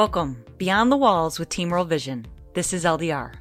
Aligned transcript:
Welcome, 0.00 0.42
Beyond 0.56 0.90
the 0.90 0.96
Walls 0.96 1.38
with 1.38 1.50
Team 1.50 1.68
World 1.68 1.90
Vision. 1.90 2.26
This 2.54 2.72
is 2.72 2.86
LDR. 2.86 3.34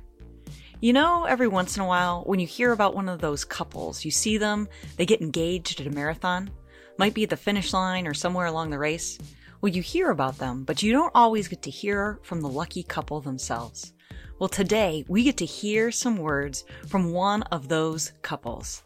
You 0.81 0.91
know, 0.91 1.23
every 1.23 1.47
once 1.47 1.77
in 1.77 1.81
a 1.81 1.87
while, 1.87 2.23
when 2.25 2.41
you 2.41 2.45
hear 2.45 2.73
about 2.73 2.93
one 2.93 3.07
of 3.07 3.21
those 3.21 3.45
couples, 3.45 4.03
you 4.03 4.11
see 4.11 4.37
them, 4.37 4.67
they 4.97 5.05
get 5.05 5.21
engaged 5.21 5.79
at 5.79 5.87
a 5.87 5.89
marathon, 5.89 6.49
might 6.97 7.13
be 7.13 7.23
at 7.23 7.29
the 7.29 7.37
finish 7.37 7.71
line 7.71 8.05
or 8.05 8.13
somewhere 8.13 8.47
along 8.47 8.71
the 8.71 8.77
race. 8.77 9.17
Well, 9.61 9.71
you 9.71 9.81
hear 9.81 10.11
about 10.11 10.37
them, 10.37 10.65
but 10.65 10.83
you 10.83 10.91
don't 10.91 11.15
always 11.15 11.47
get 11.47 11.61
to 11.61 11.69
hear 11.69 12.19
from 12.23 12.41
the 12.41 12.49
lucky 12.49 12.83
couple 12.83 13.21
themselves. 13.21 13.93
Well, 14.37 14.49
today 14.49 15.05
we 15.07 15.23
get 15.23 15.37
to 15.37 15.45
hear 15.45 15.91
some 15.91 16.17
words 16.17 16.65
from 16.87 17.13
one 17.13 17.43
of 17.43 17.69
those 17.69 18.11
couples. 18.21 18.83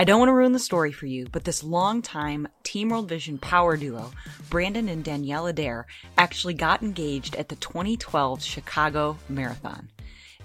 I 0.00 0.04
don't 0.04 0.18
want 0.18 0.30
to 0.30 0.34
ruin 0.34 0.52
the 0.52 0.58
story 0.58 0.92
for 0.92 1.04
you, 1.04 1.26
but 1.30 1.44
this 1.44 1.62
longtime 1.62 2.48
Team 2.62 2.88
World 2.88 3.06
Vision 3.06 3.36
power 3.36 3.76
duo, 3.76 4.10
Brandon 4.48 4.88
and 4.88 5.04
Danielle 5.04 5.46
Adair, 5.46 5.86
actually 6.16 6.54
got 6.54 6.82
engaged 6.82 7.36
at 7.36 7.50
the 7.50 7.56
2012 7.56 8.42
Chicago 8.42 9.18
Marathon. 9.28 9.90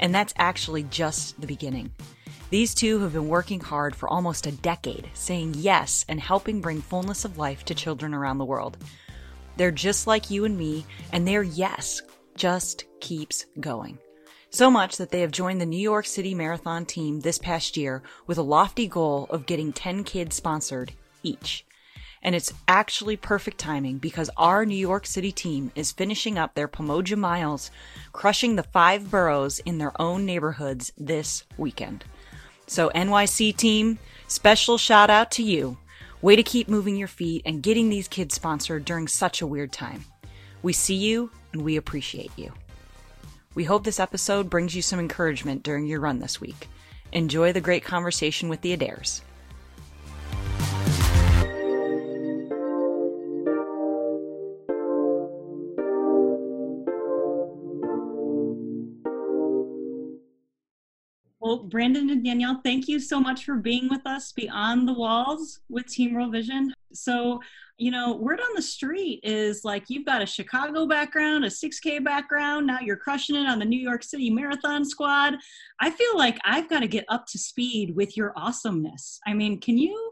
And 0.02 0.14
that's 0.14 0.34
actually 0.36 0.84
just 0.84 1.40
the 1.40 1.48
beginning. 1.48 1.90
These 2.50 2.76
two 2.76 3.00
have 3.00 3.14
been 3.14 3.30
working 3.30 3.62
hard 3.62 3.96
for 3.96 4.10
almost 4.10 4.46
a 4.46 4.52
decade, 4.52 5.10
saying 5.14 5.54
yes 5.56 6.04
and 6.10 6.20
helping 6.20 6.60
bring 6.60 6.82
fullness 6.82 7.24
of 7.24 7.38
life 7.38 7.64
to 7.64 7.74
children 7.74 8.14
around 8.14 8.40
the 8.40 8.44
world. 8.44 8.76
They're 9.56 9.72
just 9.72 10.06
like 10.06 10.30
you 10.30 10.44
and 10.44 10.58
me, 10.58 10.86
and 11.14 11.26
their 11.26 11.44
yes 11.44 12.02
just 12.36 12.84
keeps 13.00 13.46
going. 13.62 14.00
So 14.56 14.72
much 14.72 14.96
that 14.96 15.10
they 15.10 15.20
have 15.20 15.32
joined 15.32 15.60
the 15.60 15.66
New 15.66 15.76
York 15.76 16.06
City 16.06 16.34
Marathon 16.34 16.86
team 16.86 17.20
this 17.20 17.38
past 17.38 17.76
year 17.76 18.02
with 18.26 18.38
a 18.38 18.42
lofty 18.42 18.88
goal 18.88 19.28
of 19.30 19.46
getting 19.46 19.74
10 19.74 20.06
kids 20.06 20.38
sponsored 20.38 20.94
each. 21.24 21.66
And 22.24 22.34
it's 22.34 22.54
actually 22.66 23.18
perfect 23.18 23.58
timing 23.58 23.98
because 23.98 24.30
our 24.38 24.66
New 24.66 24.78
York 24.78 25.08
City 25.08 25.34
team 25.34 25.74
is 25.76 25.92
finishing 25.92 26.38
up 26.38 26.56
their 26.56 26.70
Pamoja 26.70 27.18
Miles, 27.18 27.70
crushing 28.14 28.56
the 28.56 28.64
five 28.64 29.12
boroughs 29.12 29.60
in 29.60 29.78
their 29.78 29.92
own 30.02 30.26
neighborhoods 30.26 30.94
this 30.98 31.44
weekend. 31.58 32.06
So, 32.66 32.90
NYC 32.96 33.58
team, 33.58 34.00
special 34.28 34.78
shout 34.78 35.10
out 35.10 35.32
to 35.32 35.44
you. 35.44 35.78
Way 36.22 36.38
to 36.38 36.44
keep 36.44 36.70
moving 36.70 36.96
your 36.96 37.10
feet 37.10 37.42
and 37.46 37.62
getting 37.62 37.90
these 37.90 38.08
kids 38.08 38.36
sponsored 38.36 38.86
during 38.86 39.10
such 39.10 39.42
a 39.42 39.48
weird 39.48 39.74
time. 39.74 40.06
We 40.62 40.72
see 40.72 40.96
you 40.96 41.30
and 41.52 41.62
we 41.64 41.76
appreciate 41.76 42.32
you. 42.38 42.54
We 43.56 43.64
hope 43.64 43.86
this 43.86 44.02
episode 44.02 44.50
brings 44.50 44.76
you 44.76 44.82
some 44.82 45.00
encouragement 45.00 45.64
during 45.64 45.86
your 45.86 46.02
run 46.02 46.20
this 46.20 46.42
week. 46.42 46.68
Enjoy 47.14 47.54
the 47.54 47.62
great 47.62 47.86
conversation 47.86 48.50
with 48.50 48.60
the 48.60 48.74
Adairs. 48.74 49.22
Well, 61.40 61.64
Brandon 61.64 62.10
and 62.10 62.26
Danielle, 62.26 62.60
thank 62.62 62.90
you 62.90 63.00
so 63.00 63.22
much 63.22 63.46
for 63.46 63.56
being 63.56 63.88
with 63.88 64.06
us 64.06 64.34
beyond 64.34 64.86
the 64.86 64.94
walls 64.94 65.62
with 65.70 65.86
Team 65.86 66.14
World 66.14 66.34
Vision. 66.34 66.74
So, 66.92 67.40
you 67.78 67.92
know, 67.92 68.16
word 68.16 68.40
on 68.40 68.56
the 68.56 68.62
street 68.62 69.20
is 69.24 69.66
like 69.66 69.86
you've 69.90 70.06
got 70.06 70.22
a 70.22 70.26
Chicago 70.26 70.86
background, 70.86 71.44
a 71.44 71.50
6K 71.50 72.04
background. 72.04 72.68
Now 72.68 72.80
you're 72.82 72.96
crushing 72.96 73.36
it 73.36 73.48
on 73.48 73.60
the 73.60 73.66
New 73.66 73.80
York 73.80 74.04
City 74.04 74.30
Marathon 74.30 74.86
squad. 74.86 75.36
I 75.82 75.90
feel 75.90 76.18
like 76.18 76.38
I've 76.46 76.70
got 76.70 76.80
to 76.82 76.88
get 76.88 77.06
up 77.10 77.26
to 77.28 77.38
speed 77.38 77.96
with 77.96 78.16
your 78.16 78.32
awesomeness. 78.38 79.20
I 79.28 79.34
mean, 79.34 79.60
can 79.60 79.78
you 79.78 80.12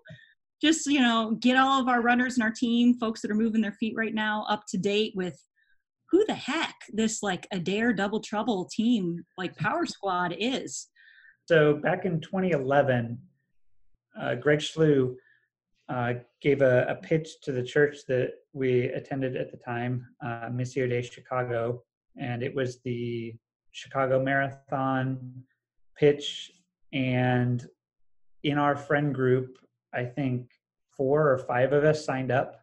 just, 0.61 0.85
you 0.87 0.99
know, 0.99 1.37
get 1.39 1.57
all 1.57 1.81
of 1.81 1.87
our 1.87 2.01
runners 2.01 2.35
and 2.35 2.43
our 2.43 2.51
team, 2.51 2.95
folks 2.95 3.21
that 3.21 3.31
are 3.31 3.35
moving 3.35 3.61
their 3.61 3.73
feet 3.73 3.93
right 3.95 4.13
now, 4.13 4.45
up 4.49 4.63
to 4.69 4.77
date 4.77 5.13
with 5.15 5.41
who 6.11 6.25
the 6.25 6.35
heck 6.35 6.75
this 6.91 7.23
like 7.23 7.47
Adair 7.51 7.93
double 7.93 8.19
trouble 8.19 8.69
team, 8.71 9.23
like 9.37 9.55
power 9.55 9.85
squad 9.85 10.35
is? 10.37 10.89
So 11.45 11.75
back 11.75 12.05
in 12.05 12.19
2011, 12.19 13.17
uh, 14.21 14.35
Greg 14.35 14.59
Schlew 14.59 15.15
uh, 15.89 16.13
gave 16.41 16.61
a, 16.61 16.85
a, 16.87 16.95
pitch 16.95 17.41
to 17.41 17.51
the 17.51 17.63
church 17.63 18.05
that 18.07 18.31
we 18.53 18.85
attended 18.85 19.35
at 19.35 19.51
the 19.51 19.57
time, 19.57 20.07
uh, 20.23 20.47
Missio 20.49 20.87
Dei 20.87 21.01
Chicago, 21.01 21.83
and 22.17 22.41
it 22.41 22.55
was 22.55 22.79
the 22.81 23.35
Chicago 23.71 24.23
Marathon 24.23 25.43
pitch. 25.97 26.51
And 26.93 27.65
in 28.43 28.57
our 28.57 28.75
friend 28.75 29.13
group, 29.13 29.57
I 29.93 30.05
think 30.05 30.51
four 30.95 31.29
or 31.29 31.39
five 31.39 31.73
of 31.73 31.83
us 31.83 32.05
signed 32.05 32.31
up, 32.31 32.61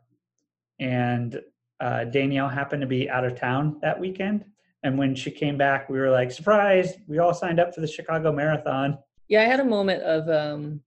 and 0.79 1.41
uh, 1.81 2.05
Danielle 2.05 2.49
happened 2.49 2.81
to 2.81 2.87
be 2.87 3.11
out 3.11 3.25
of 3.25 3.39
town 3.39 3.79
that 3.83 3.99
weekend. 3.99 4.45
And 4.83 4.97
when 4.97 5.15
she 5.15 5.31
came 5.31 5.59
back, 5.59 5.91
we 5.91 5.99
were 5.99 6.11
like, 6.11 6.31
surprise, 6.31 6.95
we 7.07 7.19
all 7.19 7.35
signed 7.35 7.61
up 7.61 7.75
for 7.75 7.83
the 7.83 7.87
Chicago 7.87 8.33
Marathon. 8.33 8.99
Yeah, 9.29 9.43
I 9.43 9.45
had 9.45 9.61
a 9.61 9.65
moment 9.65 10.03
of 10.03 10.29
um, 10.29 10.81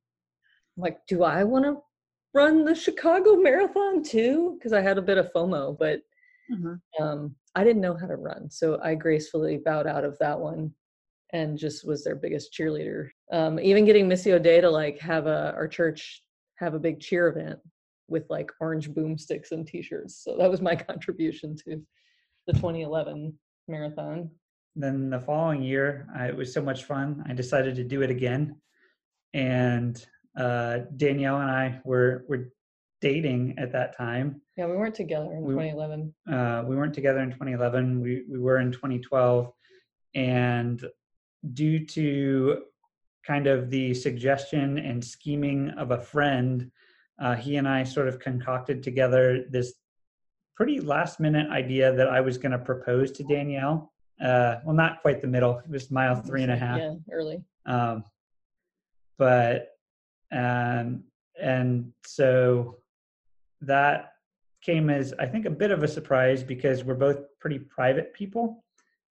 like, 0.78 1.06
do 1.08 1.24
I 1.24 1.44
want 1.44 1.66
to 1.66 1.78
run 2.34 2.66
the 2.66 2.76
Chicago 2.76 3.36
Marathon 3.36 4.04
too 4.04 4.56
because 4.58 4.74
I 4.74 4.82
had 4.82 4.98
a 4.98 5.02
bit 5.02 5.18
of 5.18 5.32
FOMO, 5.34 5.78
but 5.78 6.02
mm-hmm. 6.52 7.04
um, 7.04 7.36
I 7.56 7.64
didn't 7.64 7.82
know 7.82 7.96
how 7.96 8.08
to 8.08 8.16
run, 8.16 8.50
so 8.50 8.80
I 8.84 8.96
gracefully 8.96 9.58
bowed 9.58 9.88
out 9.88 10.04
of 10.04 10.18
that 10.20 10.40
one 10.40 10.74
and 11.32 11.58
just 11.58 11.86
was 11.86 12.04
their 12.04 12.16
biggest 12.16 12.54
cheerleader. 12.54 13.10
Um, 13.32 13.60
even 13.60 13.86
getting 13.86 14.08
Missio 14.08 14.42
Dei 14.42 14.62
to 14.62 14.70
like 14.70 15.00
have 15.00 15.28
a 15.28 15.54
our 15.56 15.68
church 15.68 16.24
have 16.56 16.74
a 16.74 16.80
big 16.80 17.00
cheer 17.00 17.28
event 17.28 17.60
with 18.08 18.26
like 18.30 18.52
orange 18.60 18.90
boomsticks 18.90 19.52
and 19.52 19.66
T-shirts, 19.66 20.24
so 20.24 20.38
that 20.38 20.50
was 20.50 20.62
my 20.62 20.76
contribution 20.90 21.56
to 21.68 21.82
the 22.48 22.54
2011 22.54 23.38
marathon. 23.68 24.30
Then 24.76 25.10
the 25.12 25.20
following 25.20 25.62
year, 25.62 26.08
I, 26.16 26.28
it 26.28 26.36
was 26.36 26.52
so 26.52 26.62
much 26.62 26.86
fun. 26.86 27.24
I 27.28 27.34
decided 27.34 27.76
to 27.76 27.84
do 27.84 28.02
it 28.02 28.10
again, 28.10 28.60
and 29.34 30.04
uh, 30.38 30.80
Danielle 30.98 31.42
and 31.42 31.52
I 31.52 31.82
were 31.86 32.26
were 32.28 32.52
dating 33.02 33.56
at 33.58 33.72
that 33.74 33.96
time. 33.98 34.42
Yeah, 34.56 34.68
we 34.68 34.78
weren't 34.78 34.96
together 34.96 35.32
in 35.34 35.42
we, 35.42 35.54
2011. 35.54 36.14
Uh, 36.32 36.64
we 36.66 36.76
weren't 36.76 36.94
together 36.94 37.20
in 37.20 37.32
2011. 37.32 38.02
We 38.02 38.24
we 38.30 38.40
were 38.40 38.60
in 38.60 38.72
2012, 38.72 39.52
and 40.16 40.84
due 41.54 41.86
to 41.86 42.64
kind 43.26 43.48
of 43.48 43.70
the 43.70 43.94
suggestion 43.94 44.78
and 44.78 45.04
scheming 45.04 45.70
of 45.72 45.92
a 45.92 46.00
friend, 46.00 46.72
uh, 47.20 47.36
he 47.36 47.58
and 47.58 47.68
I 47.68 47.84
sort 47.84 48.08
of 48.08 48.20
concocted 48.20 48.84
together 48.84 49.46
this 49.50 49.74
pretty 50.56 50.80
last 50.80 51.20
minute 51.20 51.50
idea 51.50 51.94
that 51.94 52.10
I 52.10 52.22
was 52.22 52.38
going 52.38 52.52
to 52.52 52.60
propose 52.60 53.12
to 53.14 53.24
Danielle. 53.24 53.92
Uh, 54.22 54.56
well, 54.66 54.76
not 54.76 55.02
quite 55.02 55.22
the 55.22 55.28
middle. 55.28 55.60
It 55.60 55.70
was 55.70 55.90
mile 55.90 56.16
three 56.16 56.44
and 56.44 56.52
a 56.52 56.56
half. 56.56 56.78
Yeah, 56.78 56.94
early. 57.12 57.44
Um, 57.66 58.04
but 59.18 59.70
and 60.34 61.04
and 61.42 61.92
so 62.06 62.78
that 63.62 64.14
came 64.62 64.90
as 64.90 65.14
I 65.20 65.26
think 65.26 65.46
a 65.46 65.50
bit 65.50 65.72
of 65.72 65.84
a 65.84 65.88
surprise 65.88 66.44
because 66.44 66.84
we're 66.84 66.96
both 66.96 67.20
pretty 67.40 67.60
private 67.60 68.14
people, 68.14 68.64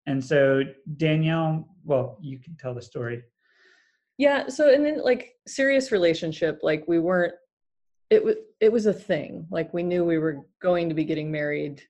and 0.07 0.23
so 0.23 0.63
Danielle, 0.97 1.69
well, 1.85 2.19
you 2.21 2.39
can 2.39 2.57
tell 2.57 2.75
the 2.75 2.83
story. 2.83 3.23
Yeah. 4.19 4.49
So 4.49 4.73
and 4.73 4.85
then 4.85 5.03
like 5.03 5.35
serious 5.47 5.93
relationship, 5.93 6.61
like 6.63 6.85
we 6.87 6.99
weren't. 6.99 7.35
It 8.11 8.23
was 8.23 8.37
it 8.61 8.71
was 8.71 8.87
a 8.87 8.93
thing. 8.93 9.47
Like 9.51 9.73
we 9.73 9.83
knew 9.83 10.05
we 10.05 10.19
were 10.19 10.45
going 10.61 10.89
to 10.89 10.95
be 10.95 11.05
getting 11.05 11.31
married, 11.31 11.83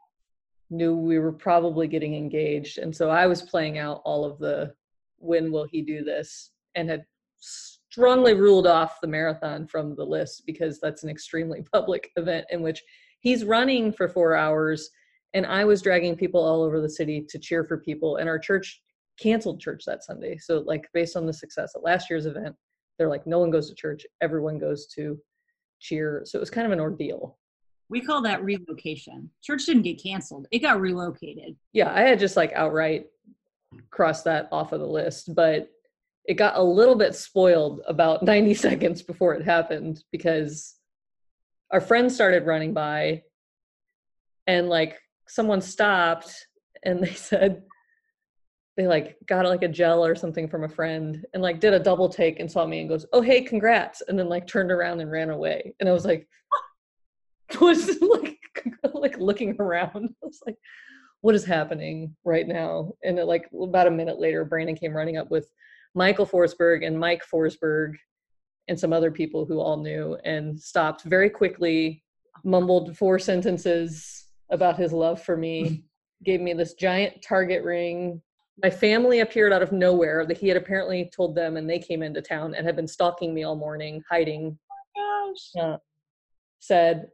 knew 0.71 0.97
we 0.97 1.19
were 1.19 1.33
probably 1.33 1.89
getting 1.89 2.15
engaged, 2.15 2.79
and 2.79 2.95
so 2.95 3.11
I 3.11 3.27
was 3.27 3.43
playing 3.43 3.79
out 3.79 4.03
all 4.05 4.25
of 4.25 4.39
the 4.39 4.73
when 5.19 5.53
will 5.53 5.65
he 5.65 5.83
do 5.83 6.05
this, 6.05 6.51
and 6.75 6.89
had 6.89 7.05
strongly 7.93 8.33
ruled 8.33 8.67
off 8.67 9.01
the 9.03 9.07
marathon 9.07 9.67
from 9.67 9.95
the 9.95 10.05
list 10.05 10.45
because 10.47 10.81
that's 10.81 11.05
an 11.05 11.11
extremely 11.11 11.63
public 11.73 12.11
event 12.17 12.47
in 12.51 12.63
which 12.63 12.83
he's 13.21 13.45
running 13.45 13.93
for 13.93 14.09
four 14.09 14.35
hours 14.35 14.89
and 15.35 15.45
i 15.47 15.63
was 15.65 15.83
dragging 15.83 16.17
people 16.17 16.43
all 16.43 16.63
over 16.63 16.81
the 16.81 16.89
city 16.89 17.25
to 17.29 17.39
cheer 17.39 17.65
for 17.65 17.77
people 17.79 18.17
and 18.17 18.29
our 18.29 18.39
church 18.39 18.81
canceled 19.21 19.61
church 19.61 19.85
that 19.87 20.03
sunday. 20.05 20.37
So 20.37 20.61
like 20.61 20.89
based 20.95 21.17
on 21.17 21.27
the 21.27 21.33
success 21.33 21.73
at 21.75 21.83
last 21.83 22.09
year's 22.11 22.27
event 22.27 22.55
they're 22.99 23.09
like 23.09 23.27
no 23.27 23.39
one 23.39 23.51
goes 23.51 23.69
to 23.69 23.75
church. 23.75 24.07
Everyone 24.21 24.59
goes 24.59 24.87
to 24.95 25.19
cheer. 25.81 26.23
So 26.25 26.39
it 26.39 26.41
was 26.41 26.51
kind 26.51 26.67
of 26.67 26.73
an 26.73 26.81
ordeal. 26.81 27.39
We 27.89 28.01
call 28.01 28.23
that 28.23 28.45
relocation. 28.45 29.31
Church 29.43 29.67
didn't 29.67 29.83
get 29.83 30.03
canceled. 30.03 30.47
It 30.51 30.61
got 30.61 30.81
relocated. 30.81 31.57
Yeah 31.73 31.93
i 31.93 32.01
had 32.01 32.19
just 32.19 32.37
like 32.37 32.53
outright 32.53 33.07
crossed 33.91 34.25
that 34.25 34.49
off 34.53 34.73
of 34.73 34.81
the 34.81 34.87
list 34.87 35.35
but 35.35 35.71
it 36.27 36.35
got 36.35 36.57
a 36.57 36.63
little 36.63 36.95
bit 36.95 37.15
spoiled 37.15 37.81
about 37.87 38.23
90 38.23 38.55
seconds 38.55 39.03
before 39.03 39.35
it 39.35 39.45
happened 39.45 40.03
because 40.11 40.77
our 41.71 41.81
friends 41.81 42.15
started 42.15 42.47
running 42.47 42.73
by 42.73 43.23
and 44.47 44.69
like 44.69 44.99
someone 45.29 45.61
stopped 45.61 46.47
and 46.85 47.03
they 47.03 47.13
said 47.15 47.63
they 48.77 48.87
like 48.87 49.17
got 49.27 49.45
like 49.45 49.63
a 49.63 49.69
gel 49.69 50.05
or 50.05 50.15
something 50.15 50.49
from 50.49 50.65
a 50.65 50.69
friend 50.69 51.25
and 51.35 51.43
like 51.43 51.61
did 51.61 51.75
a 51.75 51.79
double 51.79 52.09
take 52.09 52.41
and 52.41 52.51
saw 52.51 52.67
me 52.67 52.81
and 52.81 52.89
goes 52.89 53.05
oh 53.13 53.21
hey 53.21 53.43
congrats 53.43 54.03
and 54.09 54.19
then 54.19 54.29
like 54.29 54.47
turned 54.47 54.71
around 54.71 55.01
and 55.01 55.11
ran 55.11 55.31
away 55.31 55.75
and 55.79 55.89
i 55.89 55.93
was 55.93 56.07
like 56.07 56.27
was 57.61 58.01
like 58.01 58.39
like 58.95 59.19
looking 59.19 59.55
around 59.61 60.15
i 60.23 60.27
was 60.27 60.41
like 60.47 60.57
what 61.23 61.37
is 61.37 61.45
happening 61.45 62.15
right 62.25 62.47
now? 62.47 62.93
And 63.03 63.19
it, 63.19 63.25
like 63.25 63.49
about 63.61 63.87
a 63.87 63.91
minute 63.91 64.21
later, 64.21 64.45
Brandon 64.45 64.77
came 64.77 64.95
running 64.95 65.17
up 65.17 65.31
with 65.31 65.49
Michael 65.95 66.27
Forsberg 66.27 66.87
and 66.87 66.99
Mike 66.99 67.23
Forsberg 67.33 67.95
and 68.69 68.79
some 68.79 68.93
other 68.93 69.11
people 69.11 69.45
who 69.45 69.61
all 69.61 69.77
knew 69.77 70.17
and 70.25 70.59
stopped 70.59 71.03
very 71.03 71.29
quickly, 71.29 72.03
mumbled 72.45 72.97
four 72.97 73.19
sentences 73.19 74.27
about 74.51 74.79
his 74.79 74.93
love 74.93 75.23
for 75.23 75.37
me, 75.37 75.85
gave 76.25 76.41
me 76.41 76.53
this 76.53 76.75
giant 76.75 77.23
target 77.23 77.63
ring. 77.65 78.23
My 78.63 78.71
family 78.71 79.21
appeared 79.21 79.53
out 79.53 79.63
of 79.63 79.73
nowhere 79.73 80.25
that 80.27 80.39
he 80.39 80.49
had 80.49 80.57
apparently 80.57 81.11
told 81.15 81.35
them, 81.35 81.57
and 81.57 81.69
they 81.69 81.79
came 81.79 82.03
into 82.03 82.23
town 82.23 82.55
and 82.55 82.67
had 82.67 82.77
been 82.77 82.87
stalking 82.87 83.35
me 83.35 83.43
all 83.43 83.57
morning, 83.57 84.03
hiding. 84.09 84.59
Oh 84.97 85.35
gosh. 85.55 85.63
Uh, 85.63 85.77
said, 86.61 87.09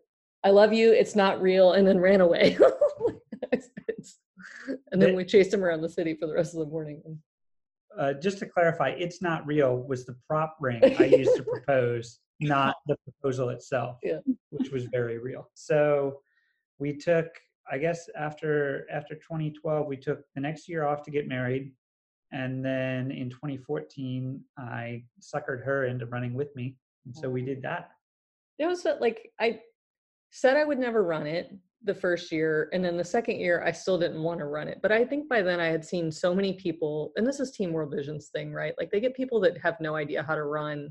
I 0.45 0.51
love 0.51 0.73
you, 0.73 0.93
it's 0.93 1.17
not 1.17 1.41
real, 1.41 1.73
and 1.73 1.87
then 1.87 1.99
ran 1.99 2.21
away. 2.21 2.59
and 4.93 5.03
then 5.03 5.17
we 5.17 5.25
chased 5.25 5.53
him 5.55 5.65
around 5.65 5.81
the 5.81 5.89
city 5.89 6.15
for 6.15 6.27
the 6.27 6.35
rest 6.35 6.55
of 6.55 6.61
the 6.61 6.67
morning. 6.67 7.03
Uh, 7.99 8.13
just 8.15 8.39
to 8.39 8.47
clarify, 8.47 8.91
it's 8.91 9.21
not 9.21 9.45
real 9.45 9.79
was 9.79 10.07
the 10.07 10.15
prop 10.29 10.57
ring 10.61 10.81
I 10.99 11.05
used 11.07 11.35
to 11.37 11.43
propose, 11.53 12.21
not 12.39 12.77
the 12.87 12.97
proposal 13.03 13.49
itself, 13.49 13.99
Yeah. 14.05 14.21
which 14.51 14.71
was 14.71 14.85
very 14.85 15.19
real. 15.19 15.51
So 15.55 16.21
we 16.79 16.97
took, 16.97 17.27
I 17.71 17.77
guess, 17.79 18.09
after 18.17 18.87
after 18.89 19.17
2012, 19.17 19.87
we 19.87 19.97
took 19.97 20.21
the 20.37 20.41
next 20.41 20.69
year 20.69 20.87
off 20.87 21.03
to 21.05 21.11
get 21.11 21.27
married, 21.27 21.73
and 22.31 22.65
then 22.65 23.11
in 23.11 23.31
2014, 23.31 24.41
I 24.57 25.03
suckered 25.21 25.65
her 25.65 25.87
into 25.87 26.07
running 26.07 26.35
with 26.35 26.55
me, 26.55 26.77
and 27.05 27.17
so 27.17 27.29
we 27.29 27.43
did 27.43 27.63
that. 27.63 27.91
It 28.61 28.67
was 28.67 28.87
uh, 28.87 28.97
like 29.01 29.33
I 29.41 29.61
said 30.31 30.57
I 30.57 30.65
would 30.65 30.79
never 30.79 31.03
run 31.03 31.27
it 31.27 31.53
the 31.85 31.95
first 31.95 32.33
year, 32.33 32.69
and 32.73 32.85
then 32.85 32.97
the 32.97 33.05
second 33.05 33.39
year 33.39 33.63
I 33.65 33.73
still 33.73 33.99
didn't 33.99 34.23
want 34.23 34.41
to 34.41 34.47
run 34.47 34.69
it. 34.69 34.81
But 34.83 34.93
I 34.93 35.05
think 35.05 35.29
by 35.29 35.43
then 35.43 35.61
I 35.61 35.67
had 35.67 35.85
seen 35.85 36.11
so 36.11 36.35
many 36.35 36.55
people, 36.55 37.13
and 37.17 37.27
this 37.27 37.41
is 37.41 37.53
Team 37.53 37.73
World 37.73 37.93
Vision's 37.95 38.29
thing, 38.29 38.53
right? 38.53 38.75
Like 38.79 38.91
they 38.91 39.01
get 39.01 39.15
people 39.15 39.41
that 39.41 39.59
have 39.59 39.77
no 39.81 39.95
idea 39.95 40.23
how 40.23 40.35
to 40.35 40.45
run, 40.45 40.91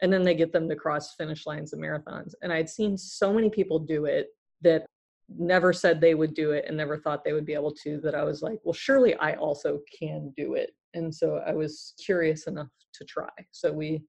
and 0.00 0.12
then 0.12 0.22
they 0.22 0.34
get 0.34 0.52
them 0.52 0.68
to 0.68 0.76
cross 0.76 1.14
finish 1.14 1.46
lines 1.46 1.72
of 1.72 1.78
marathons. 1.78 2.32
And 2.42 2.52
I'd 2.52 2.70
seen 2.70 2.96
so 2.96 3.32
many 3.32 3.50
people 3.50 3.78
do 3.78 4.06
it 4.06 4.28
that 4.62 4.86
never 5.28 5.72
said 5.72 6.00
they 6.00 6.14
would 6.14 6.34
do 6.34 6.52
it 6.52 6.64
and 6.66 6.76
never 6.76 6.96
thought 6.96 7.22
they 7.22 7.34
would 7.34 7.44
be 7.44 7.54
able 7.54 7.74
to 7.82 8.00
that 8.02 8.14
I 8.14 8.24
was 8.24 8.40
like, 8.40 8.58
well, 8.64 8.72
surely 8.72 9.14
I 9.16 9.34
also 9.34 9.80
can 9.98 10.32
do 10.36 10.54
it. 10.54 10.70
And 10.94 11.14
so 11.14 11.42
I 11.46 11.52
was 11.52 11.92
curious 12.02 12.46
enough 12.46 12.68
to 12.94 13.04
try. 13.04 13.28
So 13.50 13.70
we 13.70 14.02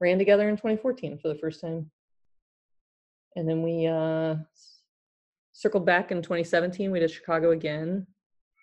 ran 0.00 0.18
together 0.18 0.48
in 0.48 0.56
2014 0.56 1.18
for 1.20 1.28
the 1.28 1.38
first 1.38 1.60
time 1.60 1.90
and 3.36 3.48
then 3.48 3.62
we 3.62 3.86
uh, 3.86 4.34
circled 5.56 5.86
back 5.86 6.10
in 6.12 6.20
2017 6.20 6.90
we 6.90 7.00
did 7.00 7.10
chicago 7.10 7.52
again 7.52 8.06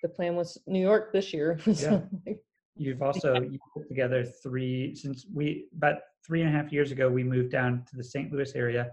the 0.04 0.10
plan 0.10 0.36
was 0.36 0.58
new 0.68 0.82
york 0.82 1.12
this 1.12 1.34
year 1.34 1.58
so, 1.74 2.08
like, 2.26 2.40
You've 2.76 3.04
also 3.04 3.40
you 3.40 3.60
put 3.74 3.88
together 3.88 4.26
three 4.26 4.96
since 4.96 5.26
we 5.32 5.68
about 5.78 5.98
three 6.26 6.42
and 6.42 6.50
a 6.50 6.52
half 6.52 6.72
years 6.72 6.92
ago 6.92 7.08
we 7.10 7.24
moved 7.24 7.52
down 7.52 7.86
to 7.90 7.96
the 7.96 8.04
St. 8.04 8.32
Louis 8.32 8.52
area, 8.56 8.92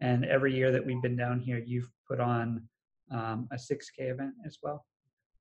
and 0.00 0.24
every 0.24 0.54
year 0.54 0.70
that 0.70 0.84
we've 0.84 1.02
been 1.02 1.16
down 1.16 1.40
here, 1.40 1.58
you've 1.58 1.90
put 2.06 2.20
on 2.20 2.62
um, 3.10 3.48
a 3.50 3.56
6K 3.56 4.10
event 4.12 4.34
as 4.46 4.58
well. 4.62 4.84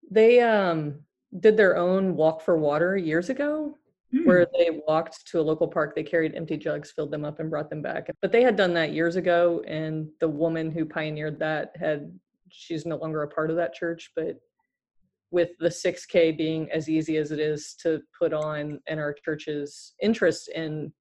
they 0.10 0.40
um, 0.40 1.00
did 1.40 1.56
their 1.56 1.78
own 1.78 2.16
walk 2.16 2.42
for 2.42 2.58
water 2.58 2.98
years 2.98 3.30
ago 3.30 3.78
Hmm. 4.12 4.24
where 4.24 4.48
they 4.58 4.82
walked 4.88 5.28
to 5.28 5.40
a 5.40 5.42
local 5.42 5.68
park 5.68 5.94
they 5.96 6.02
carried 6.02 6.34
empty 6.34 6.58
jugs 6.58 6.92
filled 6.92 7.12
them 7.12 7.24
up 7.24 7.40
and 7.40 7.50
brought 7.50 7.70
them 7.70 7.84
back. 7.84 8.08
But 8.24 8.32
they 8.32 8.42
had 8.42 8.56
done 8.56 8.74
that 8.74 8.92
years 8.92 9.18
ago 9.18 9.62
and 9.68 10.10
the 10.20 10.28
woman 10.28 10.72
who 10.72 10.84
pioneered 10.86 11.38
that 11.40 11.76
had 11.80 12.12
she's 12.50 12.88
no 12.88 12.96
longer 12.96 13.22
a 13.22 13.28
part 13.28 13.52
of 13.52 13.56
that 13.58 13.76
church 13.76 14.12
but 14.16 14.40
with 15.30 15.52
the 15.60 15.70
6k 15.70 16.36
being 16.36 16.72
as 16.72 16.90
easy 16.90 17.18
as 17.18 17.32
it 17.32 17.40
is 17.40 17.76
to 17.84 18.02
put 18.18 18.34
on 18.34 18.80
and 18.88 19.00
our 19.00 19.14
church's 19.14 19.94
interest 20.02 20.50
in 20.56 20.92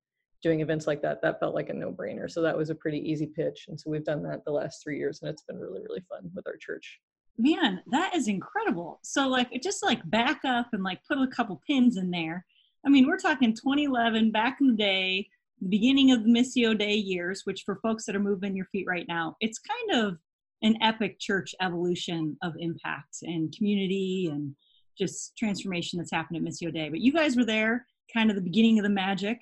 doing 0.42 0.60
events 0.60 0.86
like 0.86 1.00
that 1.00 1.22
that 1.22 1.40
felt 1.40 1.54
like 1.54 1.70
a 1.70 1.74
no-brainer. 1.74 2.30
So 2.30 2.42
that 2.42 2.56
was 2.56 2.68
a 2.68 2.74
pretty 2.74 2.98
easy 2.98 3.26
pitch 3.26 3.64
and 3.68 3.80
so 3.80 3.90
we've 3.90 4.04
done 4.04 4.22
that 4.24 4.44
the 4.44 4.52
last 4.52 4.82
three 4.84 4.98
years 4.98 5.20
and 5.22 5.30
it's 5.30 5.44
been 5.44 5.58
really 5.58 5.80
really 5.80 6.02
fun 6.10 6.30
with 6.34 6.46
our 6.46 6.56
church. 6.58 7.00
Man 7.38 7.80
that 7.90 8.14
is 8.14 8.28
incredible. 8.28 9.00
So 9.02 9.28
like 9.28 9.48
it 9.50 9.62
just 9.62 9.82
like 9.82 10.02
back 10.10 10.40
up 10.44 10.66
and 10.74 10.82
like 10.84 11.00
put 11.08 11.16
a 11.16 11.26
couple 11.26 11.62
pins 11.66 11.96
in 11.96 12.10
there 12.10 12.44
i 12.86 12.88
mean 12.88 13.06
we're 13.06 13.16
talking 13.18 13.52
2011 13.54 14.30
back 14.30 14.58
in 14.60 14.68
the 14.68 14.76
day 14.76 15.26
the 15.60 15.68
beginning 15.68 16.12
of 16.12 16.22
the 16.22 16.30
Missio 16.30 16.78
Dei 16.78 16.94
years 16.94 17.42
which 17.44 17.62
for 17.66 17.76
folks 17.82 18.06
that 18.06 18.14
are 18.14 18.20
moving 18.20 18.54
your 18.56 18.66
feet 18.66 18.86
right 18.88 19.06
now 19.08 19.36
it's 19.40 19.58
kind 19.58 20.04
of 20.04 20.18
an 20.62 20.76
epic 20.82 21.18
church 21.20 21.54
evolution 21.60 22.36
of 22.42 22.52
impact 22.58 23.18
and 23.22 23.54
community 23.56 24.28
and 24.32 24.54
just 24.96 25.36
transformation 25.36 25.98
that's 25.98 26.12
happened 26.12 26.36
at 26.36 26.42
Missio 26.42 26.72
Dei 26.72 26.88
but 26.88 27.00
you 27.00 27.12
guys 27.12 27.36
were 27.36 27.44
there 27.44 27.86
kind 28.14 28.30
of 28.30 28.36
the 28.36 28.42
beginning 28.42 28.78
of 28.78 28.84
the 28.84 28.88
magic 28.90 29.38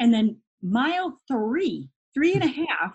and 0.00 0.12
then 0.12 0.36
mile 0.62 1.18
three 1.28 1.88
three 2.14 2.34
and 2.34 2.44
a 2.44 2.48
half 2.48 2.94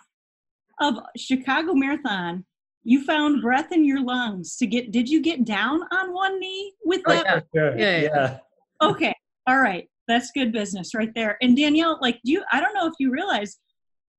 of 0.82 1.00
chicago 1.18 1.74
marathon 1.74 2.46
you 2.84 3.04
found 3.04 3.42
breath 3.42 3.72
in 3.72 3.84
your 3.84 4.04
lungs 4.04 4.56
to 4.58 4.68
get 4.68 4.92
did 4.92 5.10
you 5.10 5.22
get 5.22 5.44
down 5.46 5.80
on 5.92 6.14
one 6.14 6.40
knee 6.40 6.74
with 6.84 7.02
Oh, 7.08 7.14
that 7.14 7.26
yeah. 7.26 7.40
Sure. 7.70 7.78
Yeah, 7.80 8.02
yeah. 8.02 8.38
okay 8.82 9.15
all 9.48 9.60
right 9.60 9.90
that's 10.08 10.32
good 10.32 10.52
business 10.52 10.94
right 10.94 11.12
there. 11.16 11.38
And 11.42 11.58
danielle 11.58 11.98
like 12.02 12.20
you 12.24 12.44
i 12.52 12.60
don't 12.60 12.74
know 12.74 12.88
if 12.88 12.94
you 13.00 13.12
realize 13.12 13.58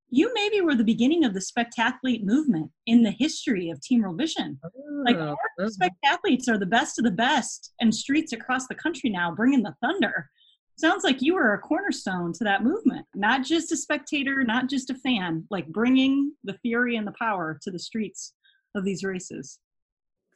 you 0.09 0.33
maybe 0.35 0.61
were 0.61 0.75
the 0.75 0.85
beginning 0.85 1.25
of 1.25 1.35
the 1.35 1.41
spectathlete 1.41 2.25
movement 2.25 2.71
in 2.87 3.03
the 3.03 3.11
history 3.11 3.71
of 3.71 3.81
team 3.81 4.03
World 4.03 4.19
vision. 4.19 4.59
Like 5.05 5.17
Oh, 5.17 5.37
our 5.59 5.67
spectathletes 5.67 6.49
are 6.49 6.59
the 6.59 6.65
best 6.67 6.99
of 6.99 7.05
the 7.05 7.11
best 7.11 7.73
and 7.81 7.93
streets 7.93 8.33
across 8.33 8.69
the 8.69 8.75
country 8.77 9.11
now 9.11 9.33
bringing 9.35 9.65
the 9.65 9.75
thunder. 9.81 10.31
Sounds 10.79 11.03
like 11.05 11.23
you 11.23 11.35
were 11.35 11.55
a 11.55 11.59
cornerstone 11.59 12.33
to 12.35 12.45
that 12.45 12.63
movement 12.63 13.07
not 13.15 13.43
just 13.45 13.73
a 13.73 13.77
spectator 13.77 14.45
not 14.45 14.69
just 14.69 14.91
a 14.91 14.95
fan 14.95 15.45
like 15.51 15.67
bringing 15.69 16.33
the 16.45 16.57
fury 16.63 16.97
and 16.97 17.07
the 17.07 17.15
power 17.19 17.59
to 17.63 17.71
the 17.71 17.79
streets 17.79 18.35
of 18.75 18.85
these 18.85 19.03
races 19.03 19.59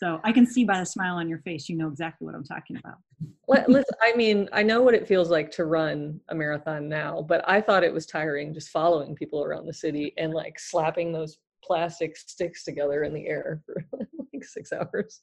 so 0.00 0.20
i 0.24 0.32
can 0.32 0.46
see 0.46 0.64
by 0.64 0.78
the 0.78 0.86
smile 0.86 1.16
on 1.16 1.28
your 1.28 1.40
face 1.40 1.68
you 1.68 1.76
know 1.76 1.88
exactly 1.88 2.24
what 2.24 2.34
i'm 2.34 2.44
talking 2.44 2.76
about 2.76 2.96
Let, 3.48 3.68
let's, 3.68 3.90
I 4.00 4.14
mean, 4.14 4.48
I 4.52 4.62
know 4.62 4.80
what 4.80 4.94
it 4.94 5.08
feels 5.08 5.28
like 5.28 5.50
to 5.52 5.64
run 5.64 6.20
a 6.28 6.34
marathon 6.34 6.88
now, 6.88 7.20
but 7.20 7.46
I 7.48 7.60
thought 7.60 7.82
it 7.84 7.92
was 7.92 8.06
tiring 8.06 8.54
just 8.54 8.70
following 8.70 9.14
people 9.14 9.44
around 9.44 9.66
the 9.66 9.74
city 9.74 10.14
and 10.16 10.32
like 10.32 10.58
slapping 10.58 11.12
those 11.12 11.38
plastic 11.62 12.16
sticks 12.16 12.64
together 12.64 13.02
in 13.02 13.12
the 13.12 13.26
air 13.26 13.60
for 13.66 13.84
like 14.32 14.44
six 14.44 14.72
hours. 14.72 15.22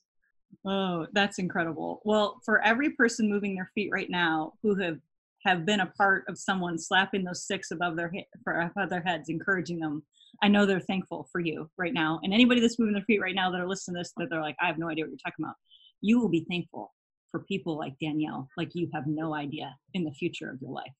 Oh, 0.65 1.07
that's 1.13 1.39
incredible. 1.39 2.01
Well, 2.03 2.41
for 2.45 2.61
every 2.61 2.91
person 2.91 3.29
moving 3.29 3.55
their 3.55 3.71
feet 3.73 3.89
right 3.91 4.09
now 4.09 4.53
who 4.61 4.75
have 4.75 4.99
have 5.45 5.65
been 5.65 5.81
a 5.81 5.91
part 5.97 6.25
of 6.27 6.37
someone 6.37 6.77
slapping 6.77 7.23
those 7.23 7.43
sticks 7.43 7.71
above 7.71 7.95
their 7.95 8.09
he- 8.09 8.27
above 8.47 8.89
their 8.89 9.01
heads, 9.01 9.29
encouraging 9.29 9.79
them, 9.79 10.03
I 10.41 10.47
know 10.47 10.65
they're 10.65 10.79
thankful 10.79 11.27
for 11.31 11.39
you 11.39 11.69
right 11.77 11.93
now. 11.93 12.19
And 12.23 12.33
anybody 12.33 12.59
that's 12.59 12.79
moving 12.79 12.93
their 12.93 13.03
feet 13.03 13.21
right 13.21 13.35
now 13.35 13.49
that 13.51 13.59
are 13.59 13.67
listening 13.67 13.95
to 13.95 13.99
this, 14.01 14.13
that 14.17 14.29
they're 14.29 14.41
like, 14.41 14.55
I 14.61 14.67
have 14.67 14.77
no 14.77 14.89
idea 14.89 15.05
what 15.05 15.11
you're 15.11 15.17
talking 15.17 15.45
about. 15.45 15.55
You 16.01 16.19
will 16.19 16.29
be 16.29 16.45
thankful 16.49 16.93
for 17.31 17.41
people 17.41 17.77
like 17.77 17.93
Danielle, 17.99 18.47
like 18.57 18.73
you 18.73 18.89
have 18.93 19.07
no 19.07 19.33
idea 19.33 19.75
in 19.93 20.03
the 20.03 20.11
future 20.11 20.49
of 20.49 20.61
your 20.61 20.71
life. 20.71 20.93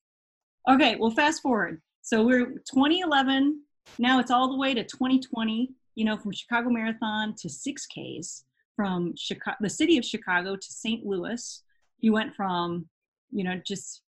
Okay, 0.68 0.96
well, 0.96 1.10
fast 1.10 1.42
forward. 1.42 1.80
So 2.02 2.24
we're 2.24 2.46
2011. 2.70 3.62
Now 3.98 4.18
it's 4.18 4.30
all 4.30 4.48
the 4.48 4.58
way 4.58 4.74
to 4.74 4.84
2020. 4.84 5.70
You 5.94 6.04
know, 6.04 6.16
from 6.16 6.32
Chicago 6.32 6.70
Marathon 6.70 7.34
to 7.38 7.48
6Ks 7.48 8.44
from 8.76 9.12
Chicago, 9.16 9.56
the 9.60 9.70
city 9.70 9.98
of 9.98 10.04
Chicago 10.04 10.54
to 10.54 10.72
St. 10.72 11.04
Louis. 11.04 11.62
You 12.00 12.12
went 12.12 12.34
from, 12.36 12.88
you 13.32 13.42
know, 13.42 13.60
just 13.66 14.02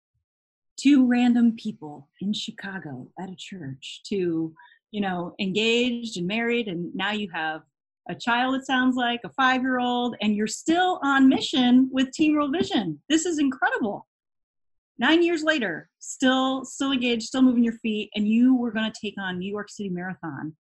two 0.81 1.07
random 1.07 1.57
people 1.57 2.09
in 2.21 2.33
Chicago 2.33 3.09
at 3.19 3.31
a 3.31 3.37
church 3.37 4.03
to, 4.07 4.55
you 4.91 5.01
know, 5.01 5.35
engaged 5.39 6.17
and 6.17 6.27
married, 6.27 6.69
and 6.69 6.95
now 6.95 7.13
you 7.13 7.29
have 7.33 7.63
a 8.09 8.15
child. 8.15 8.55
It 8.55 8.67
sounds 8.67 8.97
like 8.97 9.21
a 9.25 9.31
five-year-old, 9.31 10.17
and 10.21 10.35
you're 10.35 10.47
still 10.47 11.01
on 11.03 11.29
mission 11.29 11.89
with 11.93 12.13
Team 12.13 12.35
World 12.35 12.55
Vision. 12.57 13.01
This 13.09 13.27
is 13.27 13.39
incredible. 13.39 14.07
Nine 14.99 15.23
years 15.23 15.43
later, 15.43 15.89
still, 15.99 16.65
still 16.65 16.93
engaged, 16.93 17.23
still 17.23 17.43
moving 17.43 17.65
your 17.65 17.79
feet, 17.79 18.11
and 18.15 18.29
you 18.29 18.55
were 18.55 18.71
going 18.71 18.91
to 18.91 19.01
take 19.01 19.15
on 19.19 19.39
New 19.39 19.51
York 19.51 19.71
City 19.71 19.89
Marathon 19.89 20.55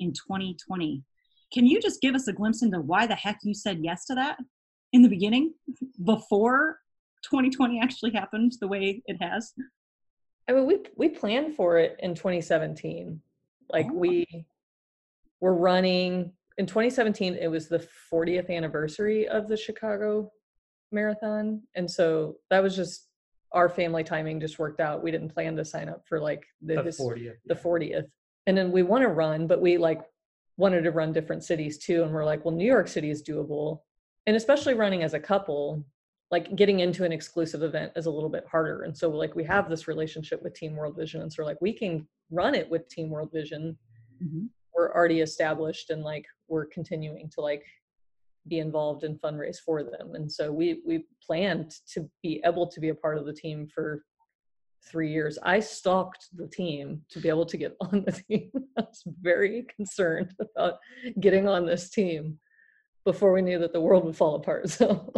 in 0.00 0.12
2020. 0.12 1.02
Can 1.52 1.66
you 1.66 1.80
just 1.80 2.00
give 2.00 2.14
us 2.14 2.26
a 2.26 2.32
glimpse 2.32 2.62
into 2.62 2.80
why 2.80 3.06
the 3.06 3.14
heck 3.14 3.38
you 3.42 3.54
said 3.54 3.78
yes 3.80 4.04
to 4.06 4.14
that 4.16 4.38
in 4.92 5.02
the 5.02 5.08
beginning 5.08 5.54
before 6.04 6.78
2020 7.30 7.80
actually 7.80 8.12
happened 8.12 8.52
the 8.60 8.68
way 8.68 9.02
it 9.06 9.16
has? 9.20 9.52
I 10.48 10.52
mean, 10.52 10.66
we 10.66 10.78
we 10.96 11.08
planned 11.08 11.54
for 11.56 11.78
it 11.78 11.96
in 12.00 12.14
2017. 12.14 13.20
Like 13.70 13.86
Oh. 13.90 13.94
we 13.94 14.46
were 15.40 15.54
running 15.54 16.32
in 16.58 16.66
2017. 16.66 17.34
It 17.34 17.48
was 17.48 17.68
the 17.68 17.86
40th 18.12 18.48
anniversary 18.50 19.26
of 19.28 19.48
the 19.48 19.56
Chicago 19.56 20.32
Marathon, 20.92 21.62
and 21.74 21.90
so 21.90 22.36
that 22.50 22.62
was 22.62 22.76
just 22.76 23.08
our 23.52 23.68
family 23.68 24.04
timing 24.04 24.40
just 24.40 24.58
worked 24.58 24.80
out. 24.80 25.02
We 25.02 25.10
didn't 25.10 25.30
plan 25.34 25.56
to 25.56 25.64
sign 25.64 25.88
up 25.88 26.06
for 26.06 26.20
like 26.20 26.44
the, 26.62 26.76
The 26.76 26.82
his- 26.84 26.98
40th. 27.00 27.36
the 27.46 27.54
40th, 27.54 28.06
and 28.46 28.56
then 28.56 28.70
we 28.70 28.82
want 28.82 29.02
to 29.02 29.08
run, 29.08 29.46
but 29.46 29.60
we 29.60 29.78
like 29.78 30.02
wanted 30.56 30.82
to 30.82 30.90
run 30.90 31.12
different 31.12 31.44
cities 31.44 31.76
too, 31.78 32.02
and 32.02 32.12
we're 32.12 32.24
like, 32.24 32.44
well, 32.44 32.54
New 32.54 32.66
York 32.66 32.88
City 32.88 33.10
is 33.10 33.22
doable. 33.22 33.80
and 34.28 34.34
especially 34.36 34.74
running 34.74 35.04
as 35.04 35.14
a 35.14 35.20
couple 35.20 35.84
like 36.30 36.56
getting 36.56 36.80
into 36.80 37.04
an 37.04 37.12
exclusive 37.12 37.62
event 37.62 37.92
is 37.96 38.06
a 38.06 38.10
little 38.10 38.28
bit 38.28 38.44
harder 38.50 38.82
and 38.82 38.96
so 38.96 39.08
like 39.08 39.34
we 39.36 39.44
have 39.44 39.68
this 39.68 39.86
relationship 39.86 40.42
with 40.42 40.54
team 40.54 40.74
world 40.74 40.96
vision 40.96 41.22
and 41.22 41.32
so 41.32 41.44
like 41.44 41.60
we 41.60 41.72
can 41.72 42.06
run 42.30 42.54
it 42.54 42.68
with 42.68 42.88
team 42.88 43.10
world 43.10 43.30
vision. 43.32 43.78
Mhm. 44.22 44.48
we're 44.74 44.92
already 44.94 45.20
established 45.20 45.90
and 45.90 46.02
like 46.02 46.26
we're 46.48 46.66
continuing 46.66 47.28
to 47.30 47.40
like 47.40 47.64
be 48.48 48.58
involved 48.60 49.04
and 49.04 49.20
fundraise 49.20 49.58
for 49.58 49.82
them 49.82 50.14
and 50.14 50.30
so 50.30 50.52
we 50.52 50.80
we 50.86 51.04
planned 51.26 51.70
to 51.92 52.08
be 52.22 52.40
able 52.44 52.66
to 52.66 52.80
be 52.80 52.88
a 52.90 52.94
part 52.94 53.18
of 53.18 53.26
the 53.26 53.32
team 53.32 53.66
for 53.66 54.02
three 54.90 55.10
years. 55.12 55.38
I 55.42 55.60
stalked 55.60 56.28
the 56.36 56.46
team 56.46 57.02
to 57.10 57.20
be 57.20 57.28
able 57.28 57.46
to 57.46 57.56
get 57.56 57.76
on 57.80 58.04
the 58.06 58.12
team. 58.12 58.50
I 58.78 58.82
was 58.82 59.02
very 59.20 59.66
concerned 59.74 60.32
about 60.40 60.74
getting 61.20 61.48
on 61.48 61.66
this 61.66 61.90
team 61.90 62.38
before 63.04 63.32
we 63.32 63.42
knew 63.42 63.58
that 63.58 63.72
the 63.72 63.80
world 63.80 64.04
would 64.04 64.16
fall 64.16 64.36
apart 64.36 64.68
so. 64.78 65.12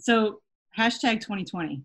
So 0.00 0.40
hashtag 0.78 1.20
2020. 1.20 1.82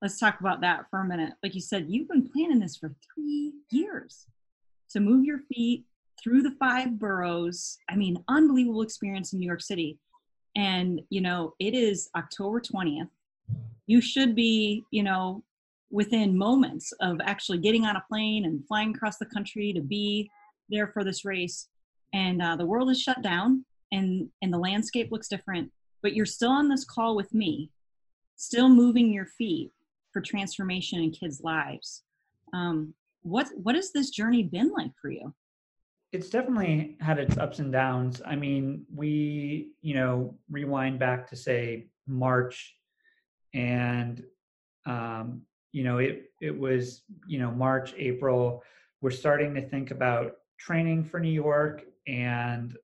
Let's 0.00 0.18
talk 0.18 0.40
about 0.40 0.60
that 0.62 0.86
for 0.90 1.00
a 1.00 1.04
minute. 1.04 1.34
Like 1.42 1.54
you 1.54 1.60
said, 1.60 1.86
you've 1.88 2.08
been 2.08 2.28
planning 2.28 2.60
this 2.60 2.76
for 2.76 2.94
three 3.14 3.52
years 3.70 4.26
to 4.90 5.00
move 5.00 5.24
your 5.24 5.40
feet 5.52 5.84
through 6.22 6.42
the 6.42 6.54
five 6.58 6.98
boroughs. 6.98 7.78
I 7.88 7.96
mean, 7.96 8.22
unbelievable 8.28 8.82
experience 8.82 9.32
in 9.32 9.40
New 9.40 9.46
York 9.46 9.62
City. 9.62 9.98
And, 10.56 11.00
you 11.10 11.20
know, 11.20 11.54
it 11.58 11.74
is 11.74 12.08
October 12.16 12.60
20th. 12.60 13.08
You 13.86 14.00
should 14.00 14.34
be, 14.34 14.84
you 14.90 15.02
know, 15.02 15.42
within 15.90 16.38
moments 16.38 16.92
of 17.00 17.20
actually 17.24 17.58
getting 17.58 17.84
on 17.84 17.96
a 17.96 18.04
plane 18.08 18.44
and 18.44 18.66
flying 18.66 18.94
across 18.94 19.18
the 19.18 19.26
country 19.26 19.72
to 19.72 19.80
be 19.80 20.30
there 20.68 20.88
for 20.88 21.04
this 21.04 21.24
race. 21.24 21.68
And 22.12 22.40
uh, 22.40 22.56
the 22.56 22.66
world 22.66 22.90
is 22.90 23.00
shut 23.00 23.22
down 23.22 23.64
and, 23.92 24.28
and 24.40 24.52
the 24.52 24.58
landscape 24.58 25.10
looks 25.10 25.28
different 25.28 25.70
but 26.02 26.14
you're 26.14 26.26
still 26.26 26.50
on 26.50 26.68
this 26.68 26.84
call 26.84 27.14
with 27.14 27.32
me, 27.34 27.70
still 28.40 28.68
moving 28.68 29.12
your 29.12 29.26
feet 29.26 29.70
for 30.12 30.20
transformation 30.20 31.00
in 31.00 31.10
kids' 31.10 31.42
lives. 31.42 32.02
Um, 32.52 32.94
what 33.22 33.48
what 33.54 33.74
has 33.74 33.92
this 33.92 34.10
journey 34.10 34.42
been 34.42 34.72
like 34.72 34.92
for 35.00 35.10
you? 35.10 35.34
it's 36.12 36.28
definitely 36.28 36.96
had 37.00 37.18
its 37.18 37.38
ups 37.38 37.60
and 37.60 37.72
downs. 37.72 38.20
I 38.26 38.34
mean, 38.34 38.84
we, 38.92 39.72
you 39.80 39.94
know, 39.94 40.34
rewind 40.50 40.98
back 40.98 41.28
to 41.28 41.36
say 41.36 41.86
March 42.06 42.74
and 43.54 44.22
um, 44.86 45.42
you 45.72 45.84
know, 45.84 45.98
it 45.98 46.32
it 46.40 46.58
was, 46.58 47.02
you 47.26 47.38
know, 47.38 47.50
March, 47.50 47.94
April, 47.96 48.62
we're 49.00 49.10
starting 49.10 49.54
to 49.54 49.68
think 49.68 49.92
about 49.92 50.32
training 50.58 51.04
for 51.04 51.20
New 51.20 51.30
York 51.30 51.82
and 52.08 52.76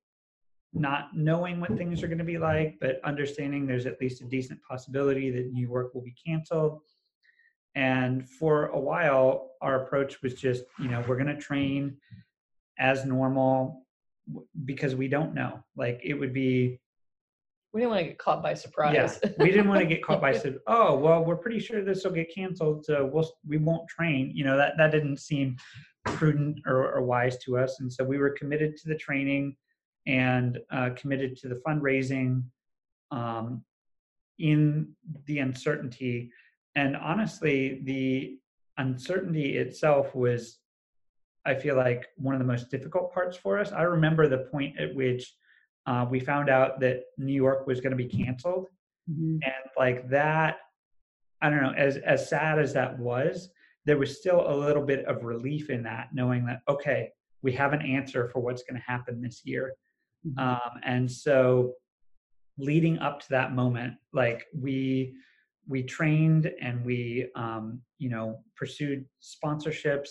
not 0.79 1.17
knowing 1.17 1.61
what 1.61 1.77
things 1.77 2.03
are 2.03 2.07
going 2.07 2.19
to 2.19 2.25
be 2.25 2.39
like, 2.39 2.77
but 2.81 3.01
understanding 3.05 3.67
there's 3.67 3.87
at 3.87 4.01
least 4.01 4.21
a 4.21 4.25
decent 4.25 4.61
possibility 4.63 5.31
that 5.31 5.53
New 5.53 5.67
York 5.67 5.95
will 5.95 6.03
be 6.03 6.15
canceled. 6.25 6.81
And 7.75 8.29
for 8.29 8.67
a 8.67 8.79
while, 8.79 9.51
our 9.61 9.83
approach 9.83 10.23
was 10.23 10.35
just, 10.35 10.65
you 10.79 10.89
know, 10.89 11.05
we're 11.07 11.17
going 11.17 11.35
to 11.35 11.41
train 11.41 11.97
as 12.79 13.05
normal 13.05 13.87
because 14.65 14.95
we 14.95 15.09
don't 15.09 15.35
know. 15.35 15.63
Like 15.77 16.01
it 16.03 16.15
would 16.15 16.33
be, 16.33 16.81
we 17.73 17.81
didn't 17.81 17.91
want 17.91 18.05
to 18.05 18.09
get 18.09 18.19
caught 18.19 18.43
by 18.43 18.55
surprise 18.55 19.19
yeah, 19.23 19.31
we 19.39 19.51
didn't 19.51 19.69
want 19.69 19.81
to 19.81 19.87
get 19.87 20.03
caught 20.03 20.21
by, 20.21 20.33
said, 20.39 20.59
oh, 20.67 20.97
well, 20.97 21.23
we're 21.25 21.37
pretty 21.37 21.59
sure 21.59 21.85
this 21.85 22.05
will 22.05 22.13
get 22.13 22.35
canceled, 22.35 22.87
so 22.87 23.05
we'll 23.13 23.31
we 23.47 23.59
won't 23.59 23.87
train. 23.87 24.33
You 24.35 24.45
know, 24.45 24.57
that 24.57 24.79
that 24.79 24.93
didn't 24.93 25.19
seem 25.19 25.57
prudent 26.05 26.61
or, 26.65 26.91
or 26.91 27.03
wise 27.03 27.37
to 27.45 27.59
us, 27.59 27.81
and 27.81 27.93
so 27.93 28.03
we 28.03 28.17
were 28.17 28.31
committed 28.31 28.79
to 28.79 28.89
the 28.89 28.95
training 28.95 29.57
and 30.07 30.59
uh, 30.71 30.91
committed 30.97 31.37
to 31.39 31.49
the 31.49 31.61
fundraising 31.67 32.45
um, 33.11 33.65
in 34.39 34.93
the 35.27 35.39
uncertainty. 35.39 36.31
And 36.75 36.97
honestly, 36.97 37.81
the 37.85 38.39
uncertainty 38.79 39.57
itself 39.57 40.15
was, 40.15 40.59
I 41.45 41.55
feel 41.55 41.77
like, 41.77 42.07
one 42.17 42.35
of 42.35 42.41
the 42.41 42.47
most 42.47 42.71
difficult 42.71 43.13
parts 43.13 43.37
for 43.37 43.59
us. 43.59 43.73
I 43.73 43.83
remember 43.83 44.29
the 44.29 44.47
point 44.51 44.79
at 44.79 44.95
which 44.95 45.35
uh, 45.87 46.07
we 46.09 46.21
found 46.21 46.51
out 46.51 46.81
that 46.81 47.03
New 47.17 47.33
York 47.33 47.67
was 47.67 47.81
going 47.81 47.93
to 47.93 47.97
be 47.97 48.09
canceled, 48.09 48.67
and 49.43 49.71
like 49.79 50.09
that, 50.11 50.59
I 51.41 51.49
don't 51.49 51.63
know. 51.63 51.75
As 51.77 51.97
as 51.99 52.29
sad 52.29 52.59
as 52.59 52.73
that 52.75 52.99
was, 52.99 53.51
there 53.85 53.97
was 53.97 54.19
still 54.19 54.51
a 54.51 54.55
little 54.55 54.85
bit 54.85 55.05
of 55.07 55.23
relief 55.23 55.71
in 55.71 55.85
that, 55.85 56.09
knowing 56.13 56.45
that 56.47 56.61
okay, 56.69 57.11
we 57.43 57.53
have 57.53 57.73
an 57.73 57.83
answer 57.83 58.29
for 58.29 58.41
what's 58.41 58.65
going 58.65 58.81
to 58.81 58.87
happen 58.87 59.23
this 59.23 59.43
year. 59.45 59.75
Mhm. 60.27 60.39
Um, 60.39 60.81
and 60.83 61.11
so 61.11 61.75
leading 62.59 62.99
up 62.99 63.21
to 63.21 63.29
that 63.31 63.55
moment, 63.55 63.95
like 64.13 64.47
we 64.55 65.15
we 65.69 65.83
trained 65.83 66.53
and 66.61 66.85
we 66.85 67.29
um, 67.35 67.81
you 67.99 68.09
know 68.09 68.41
pursued 68.57 69.05
sponsorships 69.23 70.09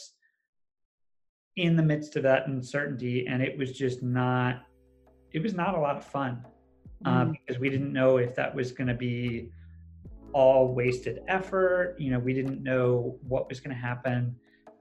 in 1.55 1.75
the 1.75 1.83
midst 1.83 2.15
of 2.15 2.23
that 2.23 2.47
uncertainty, 2.47 3.27
and 3.27 3.41
it 3.41 3.57
was 3.57 3.77
just 3.77 4.03
not 4.03 4.63
it 5.31 5.41
was 5.41 5.53
not 5.53 5.75
a 5.75 5.79
lot 5.79 5.97
of 5.97 6.05
fun 6.05 6.45
um, 7.03 7.31
because 7.31 7.59
we 7.59 7.69
didn't 7.69 7.91
know 7.91 8.17
if 8.17 8.35
that 8.35 8.53
was 8.55 8.71
going 8.71 8.87
to 8.87 8.93
be 8.93 9.49
all 10.33 10.73
wasted 10.73 11.21
effort. 11.27 11.95
You 11.99 12.11
know, 12.11 12.19
we 12.19 12.33
didn't 12.33 12.63
know 12.63 13.17
what 13.27 13.49
was 13.49 13.59
going 13.59 13.75
to 13.75 13.81
happen, 13.81 14.35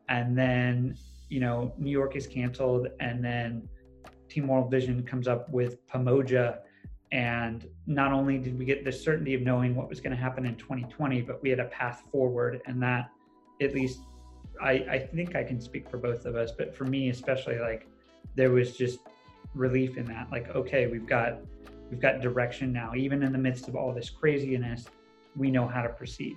and 0.09 0.37
then 0.37 0.97
you 1.29 1.41
know 1.41 1.73
New 1.79 1.91
York 1.91 2.15
is 2.17 2.27
canceled, 2.27 2.89
and 3.01 3.25
then 3.25 3.69
Team 4.35 4.49
World 4.49 4.71
Vision 4.71 5.03
comes 5.05 5.29
up 5.29 5.49
with 5.49 5.87
Pamoja. 5.87 6.59
And 7.13 7.69
not 7.87 8.13
only 8.13 8.39
did 8.39 8.59
we 8.59 8.65
get 8.65 8.85
the 8.85 8.91
certainty 8.91 9.35
of 9.35 9.43
knowing 9.43 9.77
what 9.77 9.89
was 9.89 10.01
going 10.01 10.11
to 10.11 10.21
happen 10.21 10.45
in 10.45 10.57
2020, 10.57 11.23
but 11.23 11.41
we 11.41 11.51
had 11.51 11.61
a 11.61 11.67
path 11.67 12.03
forward. 12.11 12.61
And 12.67 12.83
that, 12.83 13.11
at 13.63 13.73
least, 13.73 14.01
I, 14.61 14.73
I 14.73 14.99
think 14.99 15.37
I 15.37 15.45
can 15.45 15.61
speak 15.61 15.89
for 15.89 15.99
both 15.99 16.27
of 16.27 16.35
us, 16.35 16.51
but 16.51 16.75
for 16.75 16.85
me 16.85 17.11
especially, 17.11 17.59
like 17.61 17.87
there 18.35 18.51
was 18.51 18.77
just 18.77 18.99
relief 19.55 19.97
in 19.97 20.07
that. 20.07 20.29
Like, 20.33 20.49
okay, 20.51 20.89
we've 20.89 21.07
got 21.07 21.39
we've 21.91 22.01
got 22.01 22.21
direction 22.21 22.73
now. 22.73 22.93
Even 22.97 23.23
in 23.23 23.31
the 23.31 23.39
midst 23.39 23.69
of 23.69 23.77
all 23.77 23.93
this 23.93 24.11
craziness, 24.11 24.87
we 25.37 25.51
know 25.51 25.69
how 25.69 25.83
to 25.83 25.89
proceed. 25.91 26.37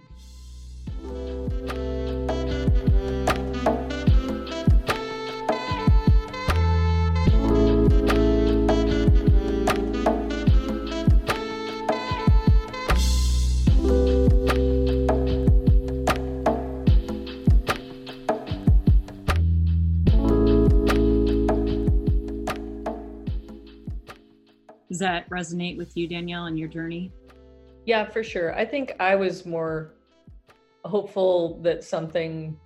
Does 24.98 25.02
that 25.02 25.30
resonate 25.30 25.78
with 25.78 25.96
you, 25.96 26.08
Danielle, 26.08 26.46
and 26.46 26.58
your 26.58 26.68
journey? 26.68 27.12
Yeah, 27.86 28.04
for 28.04 28.24
sure. 28.24 28.56
I 28.56 28.66
think 28.66 28.96
I 29.00 29.14
was 29.14 29.46
more 29.46 29.94
hopeful 30.86 31.62
that 31.62 31.84
something 31.84 32.60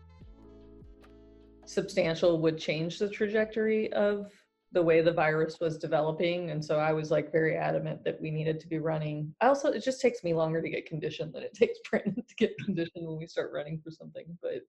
substantial 1.66 2.40
would 2.40 2.58
change 2.58 3.00
the 3.00 3.10
trajectory 3.10 3.92
of 3.92 4.32
the 4.72 4.82
way 4.82 5.02
the 5.02 5.12
virus 5.12 5.60
was 5.60 5.78
developing. 5.78 6.52
And 6.52 6.64
so 6.64 6.80
I 6.80 6.94
was 6.94 7.12
like 7.12 7.34
very 7.34 7.58
adamant 7.58 8.02
that 8.06 8.22
we 8.22 8.32
needed 8.32 8.62
to 8.62 8.68
be 8.70 8.80
running. 8.80 9.36
I 9.42 9.48
also, 9.48 9.68
it 9.68 9.84
just 9.84 10.00
takes 10.00 10.24
me 10.24 10.34
longer 10.34 10.62
to 10.62 10.70
get 10.70 10.86
conditioned 10.86 11.34
than 11.34 11.44
it 11.44 11.54
takes 11.62 11.80
Brandon 11.90 12.16
to 12.16 12.36
get 12.36 12.58
conditioned 12.64 13.06
when 13.06 13.18
we 13.18 13.28
start 13.28 13.52
running 13.54 13.82
for 13.84 13.92
something. 13.92 14.38
But 14.42 14.62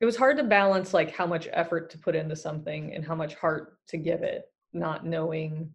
it 0.00 0.06
was 0.06 0.16
hard 0.16 0.38
to 0.38 0.44
balance 0.44 0.94
like 0.94 1.14
how 1.14 1.26
much 1.26 1.46
effort 1.52 1.90
to 1.90 1.98
put 1.98 2.16
into 2.16 2.36
something 2.36 2.94
and 2.94 3.04
how 3.04 3.14
much 3.14 3.34
heart 3.34 3.76
to 3.88 3.98
give 3.98 4.22
it, 4.22 4.44
not 4.72 5.04
knowing 5.04 5.74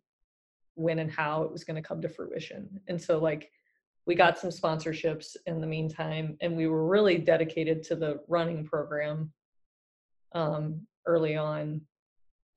when 0.78 1.00
and 1.00 1.12
how 1.12 1.44
it 1.44 1.52
was 1.52 1.64
going 1.64 1.76
to 1.76 1.88
come 1.88 2.02
to 2.02 2.08
fruition. 2.08 2.80
And 2.88 3.02
so, 3.02 3.18
like, 3.18 3.52
we 4.06 4.16
got 4.16 4.38
some 4.38 4.52
sponsorships 4.52 5.36
in 5.48 5.60
the 5.60 5.68
meantime, 5.68 6.38
and 6.40 6.56
we 6.56 6.68
were 6.68 6.88
really 6.88 7.18
dedicated 7.18 7.84
to 7.84 7.96
the 7.96 8.22
running 8.30 8.64
program 8.64 9.34
um, 10.34 10.88
early 11.06 11.36
on. 11.36 11.82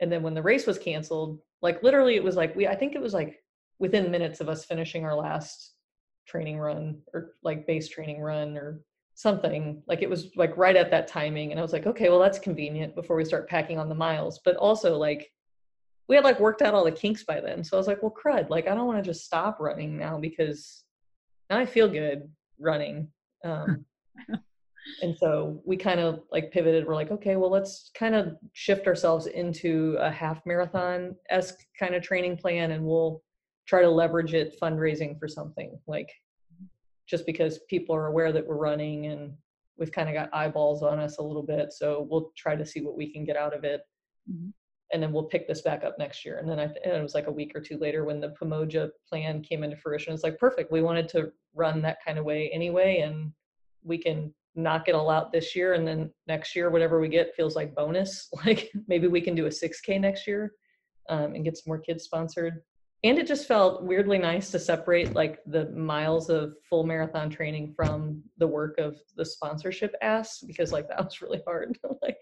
And 0.00 0.12
then 0.12 0.22
when 0.22 0.34
the 0.34 0.42
race 0.42 0.66
was 0.66 0.78
canceled, 0.78 1.40
like 1.62 1.82
literally, 1.82 2.14
it 2.14 2.22
was 2.22 2.36
like 2.36 2.54
we, 2.54 2.68
I 2.68 2.76
think 2.76 2.94
it 2.94 3.02
was 3.02 3.14
like 3.14 3.42
within 3.78 4.10
minutes 4.10 4.40
of 4.40 4.48
us 4.48 4.64
finishing 4.64 5.04
our 5.04 5.14
last 5.14 5.74
training 6.26 6.58
run 6.58 7.00
or 7.12 7.32
like 7.42 7.66
base 7.66 7.88
training 7.88 8.20
run 8.20 8.56
or 8.56 8.82
something. 9.14 9.82
Like 9.86 10.02
it 10.02 10.08
was 10.08 10.30
like 10.36 10.56
right 10.56 10.76
at 10.76 10.90
that 10.90 11.08
timing. 11.08 11.50
And 11.50 11.58
I 11.58 11.62
was 11.62 11.72
like, 11.72 11.86
okay, 11.86 12.08
well, 12.08 12.20
that's 12.20 12.38
convenient 12.38 12.94
before 12.94 13.16
we 13.16 13.24
start 13.24 13.48
packing 13.48 13.78
on 13.78 13.88
the 13.88 13.94
miles. 13.94 14.40
But 14.44 14.56
also, 14.56 14.96
like, 14.96 15.30
we 16.08 16.16
had 16.16 16.24
like 16.24 16.40
worked 16.40 16.62
out 16.62 16.74
all 16.74 16.84
the 16.84 16.92
kinks 16.92 17.24
by 17.24 17.40
then. 17.40 17.62
So 17.62 17.76
I 17.76 17.78
was 17.78 17.86
like, 17.86 18.02
well, 18.02 18.14
crud, 18.14 18.50
like 18.50 18.66
I 18.66 18.74
don't 18.74 18.86
want 18.86 19.02
to 19.02 19.08
just 19.10 19.24
stop 19.24 19.58
running 19.60 19.96
now 19.96 20.18
because 20.18 20.84
now 21.48 21.58
I 21.58 21.66
feel 21.66 21.88
good 21.88 22.28
running. 22.58 23.08
Um, 23.44 23.84
and 25.02 25.16
so 25.16 25.62
we 25.64 25.76
kind 25.76 26.00
of 26.00 26.20
like 26.32 26.50
pivoted. 26.50 26.86
We're 26.86 26.94
like, 26.94 27.10
okay, 27.10 27.36
well, 27.36 27.50
let's 27.50 27.90
kind 27.94 28.14
of 28.14 28.36
shift 28.52 28.86
ourselves 28.86 29.26
into 29.26 29.96
a 30.00 30.10
half 30.10 30.40
marathon 30.46 31.14
esque 31.30 31.58
kind 31.78 31.94
of 31.94 32.02
training 32.02 32.36
plan, 32.36 32.72
and 32.72 32.84
we'll 32.84 33.22
try 33.70 33.82
to 33.82 33.88
leverage 33.88 34.34
it 34.34 34.58
fundraising 34.60 35.16
for 35.16 35.28
something 35.28 35.78
like 35.86 36.10
just 37.08 37.24
because 37.24 37.60
people 37.68 37.94
are 37.94 38.06
aware 38.06 38.32
that 38.32 38.46
we're 38.46 38.56
running 38.56 39.06
and 39.06 39.32
we've 39.78 39.92
kind 39.92 40.08
of 40.08 40.14
got 40.14 40.32
eyeballs 40.34 40.82
on 40.82 40.98
us 40.98 41.18
a 41.18 41.22
little 41.22 41.42
bit 41.44 41.72
so 41.72 42.06
we'll 42.10 42.32
try 42.36 42.56
to 42.56 42.66
see 42.66 42.80
what 42.80 42.96
we 42.96 43.12
can 43.12 43.24
get 43.24 43.36
out 43.36 43.54
of 43.54 43.62
it 43.62 43.82
mm-hmm. 44.28 44.48
And 44.92 45.02
then 45.02 45.12
we'll 45.12 45.24
pick 45.24 45.46
this 45.46 45.62
back 45.62 45.84
up 45.84 45.98
next 45.98 46.24
year. 46.24 46.38
And 46.38 46.48
then 46.48 46.58
I, 46.58 46.64
and 46.64 46.96
it 46.96 47.02
was 47.02 47.14
like 47.14 47.26
a 47.26 47.32
week 47.32 47.52
or 47.54 47.60
two 47.60 47.78
later 47.78 48.04
when 48.04 48.20
the 48.20 48.34
Pamoja 48.40 48.90
plan 49.08 49.42
came 49.42 49.62
into 49.62 49.76
fruition 49.76 50.12
it's 50.12 50.24
like 50.24 50.38
perfect 50.38 50.72
we 50.72 50.82
wanted 50.82 51.08
to 51.10 51.32
run 51.54 51.82
that 51.82 51.98
kind 52.04 52.18
of 52.18 52.24
way 52.24 52.50
anyway 52.52 53.00
and 53.00 53.32
we 53.82 53.98
can 53.98 54.32
knock 54.54 54.88
it 54.88 54.94
all 54.94 55.10
out 55.10 55.32
this 55.32 55.54
year 55.54 55.74
and 55.74 55.86
then 55.86 56.10
next 56.26 56.56
year 56.56 56.70
whatever 56.70 57.00
we 57.00 57.08
get 57.08 57.34
feels 57.34 57.56
like 57.56 57.74
bonus. 57.74 58.28
Like 58.44 58.70
maybe 58.88 59.06
we 59.06 59.20
can 59.20 59.34
do 59.34 59.46
a 59.46 59.50
6k 59.50 60.00
next 60.00 60.26
year 60.26 60.52
um, 61.08 61.34
and 61.34 61.44
get 61.44 61.56
some 61.56 61.64
more 61.68 61.78
kids 61.78 62.04
sponsored. 62.04 62.62
And 63.02 63.18
it 63.18 63.26
just 63.26 63.48
felt 63.48 63.82
weirdly 63.82 64.18
nice 64.18 64.50
to 64.50 64.58
separate 64.58 65.14
like 65.14 65.38
the 65.46 65.70
miles 65.70 66.28
of 66.28 66.54
full 66.68 66.84
marathon 66.84 67.30
training 67.30 67.72
from 67.74 68.22
the 68.38 68.46
work 68.46 68.76
of 68.78 68.98
the 69.16 69.24
sponsorship 69.24 69.94
ass 70.02 70.42
because 70.46 70.72
like 70.72 70.88
that 70.88 71.04
was 71.04 71.22
really 71.22 71.40
hard. 71.46 71.78
Like 72.02 72.18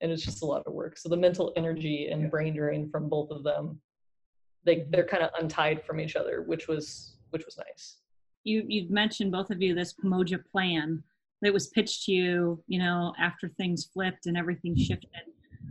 and 0.00 0.12
it's 0.12 0.24
just 0.24 0.42
a 0.42 0.46
lot 0.46 0.62
of 0.66 0.72
work 0.72 0.96
so 0.96 1.08
the 1.08 1.16
mental 1.16 1.52
energy 1.56 2.08
and 2.10 2.30
brain 2.30 2.54
drain 2.54 2.88
from 2.88 3.08
both 3.08 3.30
of 3.30 3.42
them 3.42 3.80
they 4.64 4.76
mm-hmm. 4.76 4.90
they're 4.90 5.06
kind 5.06 5.22
of 5.22 5.30
untied 5.40 5.84
from 5.84 6.00
each 6.00 6.16
other 6.16 6.42
which 6.42 6.68
was 6.68 7.16
which 7.30 7.44
was 7.44 7.58
nice 7.58 7.98
you 8.44 8.64
you've 8.68 8.90
mentioned 8.90 9.32
both 9.32 9.50
of 9.50 9.60
you 9.60 9.74
this 9.74 9.94
Pamoja 9.94 10.38
plan 10.50 11.02
that 11.42 11.52
was 11.52 11.68
pitched 11.68 12.04
to 12.04 12.12
you 12.12 12.62
you 12.66 12.78
know 12.78 13.12
after 13.18 13.48
things 13.48 13.88
flipped 13.92 14.26
and 14.26 14.36
everything 14.36 14.72
mm-hmm. 14.72 14.82
shifted 14.82 15.10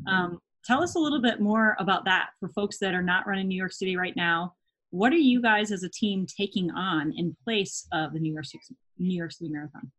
um, 0.08 0.40
tell 0.66 0.84
us 0.84 0.96
a 0.96 1.00
little 1.00 1.22
bit 1.22 1.40
more 1.40 1.76
about 1.80 2.06
that 2.06 2.30
for 2.40 2.50
folks 2.50 2.80
that 2.80 2.94
are 2.94 3.04
not 3.04 3.28
running 3.28 3.48
New 3.48 3.58
York 3.58 3.74
City 3.74 3.96
right 3.96 4.16
now. 4.16 4.54
What 4.90 5.14
are 5.14 5.18
you 5.18 5.42
guys 5.42 5.72
as 5.72 5.84
a 5.84 5.90
team 5.90 6.26
taking 6.26 6.72
on 6.72 7.14
in 7.16 7.36
place 7.44 7.88
of 7.92 8.14
the 8.14 8.20
New 8.20 8.34
York 8.34 8.46
City, 8.46 8.64
New 8.98 9.16
York 9.16 9.32
City 9.32 9.50
Marathon? 9.52 9.92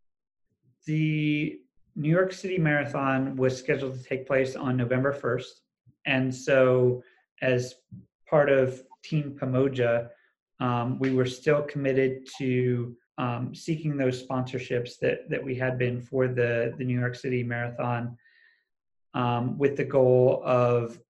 The 0.87 1.59
New 1.97 2.11
York 2.11 2.33
City 2.33 2.59
Marathon 2.59 3.37
was 3.37 3.59
scheduled 3.59 3.95
to 3.95 4.05
take 4.05 4.26
place 4.26 4.55
on 4.55 4.76
November 4.76 5.12
1st. 5.12 5.61
And 6.05 6.35
so, 6.35 7.03
as 7.43 7.75
part 8.29 8.50
of 8.50 8.83
Team 9.03 9.37
Pamoja, 9.41 10.11
um, 10.61 10.99
we 10.99 11.12
were 11.12 11.26
still 11.26 11.62
committed 11.62 12.29
to 12.38 12.97
um, 13.19 13.55
seeking 13.55 13.97
those 13.97 14.23
sponsorships 14.23 14.99
that, 15.00 15.29
that 15.31 15.43
we 15.43 15.55
had 15.55 15.79
been 15.79 16.00
for 16.00 16.29
the, 16.29 16.75
the 16.79 16.85
New 16.85 16.99
York 16.99 17.15
City 17.15 17.43
Marathon 17.43 18.17
um, 19.15 19.57
with 19.59 19.76
the 19.76 19.85
goal 19.85 20.43
of 20.45 21.00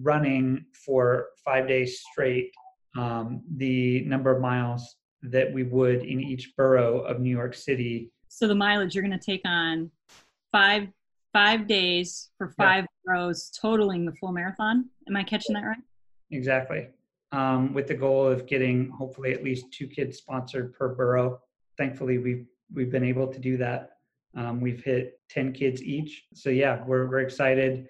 running 0.00 0.64
for 0.72 1.28
five 1.44 1.66
days 1.66 2.00
straight 2.12 2.52
um, 2.96 3.42
the 3.56 4.02
number 4.02 4.30
of 4.30 4.40
miles 4.40 4.96
that 5.22 5.52
we 5.52 5.62
would 5.62 6.02
in 6.02 6.20
each 6.20 6.54
borough 6.56 7.00
of 7.00 7.20
New 7.20 7.30
York 7.30 7.54
City. 7.54 8.10
So 8.34 8.48
the 8.48 8.54
mileage 8.54 8.94
you're 8.94 9.04
going 9.04 9.18
to 9.18 9.24
take 9.24 9.42
on 9.44 9.90
five 10.52 10.88
five 11.34 11.66
days 11.66 12.30
for 12.38 12.48
five 12.48 12.84
yeah. 12.84 13.12
rows, 13.12 13.50
totaling 13.60 14.06
the 14.06 14.12
full 14.12 14.32
marathon. 14.32 14.88
Am 15.06 15.16
I 15.16 15.22
catching 15.22 15.54
that 15.54 15.64
right? 15.64 15.78
Exactly. 16.30 16.88
Um, 17.30 17.74
with 17.74 17.86
the 17.86 17.94
goal 17.94 18.26
of 18.26 18.46
getting 18.46 18.88
hopefully 18.90 19.32
at 19.32 19.44
least 19.44 19.66
two 19.70 19.86
kids 19.86 20.16
sponsored 20.16 20.72
per 20.72 20.88
borough. 20.94 21.40
Thankfully, 21.76 22.18
we've 22.18 22.46
we've 22.72 22.90
been 22.90 23.04
able 23.04 23.26
to 23.26 23.38
do 23.38 23.58
that. 23.58 23.98
Um, 24.34 24.62
we've 24.62 24.82
hit 24.82 25.20
10 25.28 25.52
kids 25.52 25.82
each. 25.82 26.24
So 26.32 26.48
yeah, 26.48 26.82
we're, 26.86 27.06
we're 27.06 27.20
excited, 27.20 27.86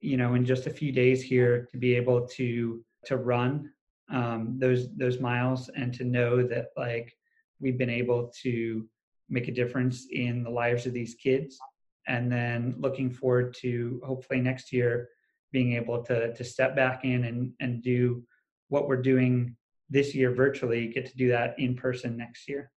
you 0.00 0.16
know, 0.16 0.32
in 0.32 0.46
just 0.46 0.66
a 0.66 0.70
few 0.70 0.92
days 0.92 1.22
here 1.22 1.68
to 1.72 1.76
be 1.76 1.94
able 1.94 2.26
to, 2.28 2.82
to 3.04 3.18
run 3.18 3.70
um, 4.10 4.56
those, 4.58 4.94
those 4.96 5.20
miles 5.20 5.68
and 5.76 5.92
to 5.92 6.04
know 6.04 6.42
that 6.42 6.68
like 6.74 7.14
we've 7.60 7.76
been 7.76 7.90
able 7.90 8.32
to 8.42 8.88
make 9.28 9.48
a 9.48 9.52
difference 9.52 10.06
in 10.10 10.42
the 10.42 10.50
lives 10.50 10.86
of 10.86 10.92
these 10.92 11.14
kids. 11.14 11.58
And 12.06 12.30
then 12.30 12.74
looking 12.78 13.10
forward 13.10 13.54
to 13.60 14.00
hopefully 14.04 14.40
next 14.40 14.72
year 14.72 15.08
being 15.52 15.72
able 15.72 16.02
to, 16.04 16.34
to 16.34 16.44
step 16.44 16.76
back 16.76 17.04
in 17.04 17.24
and, 17.24 17.52
and 17.60 17.82
do 17.82 18.22
what 18.68 18.88
we're 18.88 19.00
doing 19.00 19.56
this 19.88 20.14
year 20.14 20.34
virtually, 20.34 20.88
get 20.88 21.06
to 21.06 21.16
do 21.16 21.28
that 21.28 21.58
in 21.58 21.76
person 21.76 22.16
next 22.16 22.48
year 22.48 22.70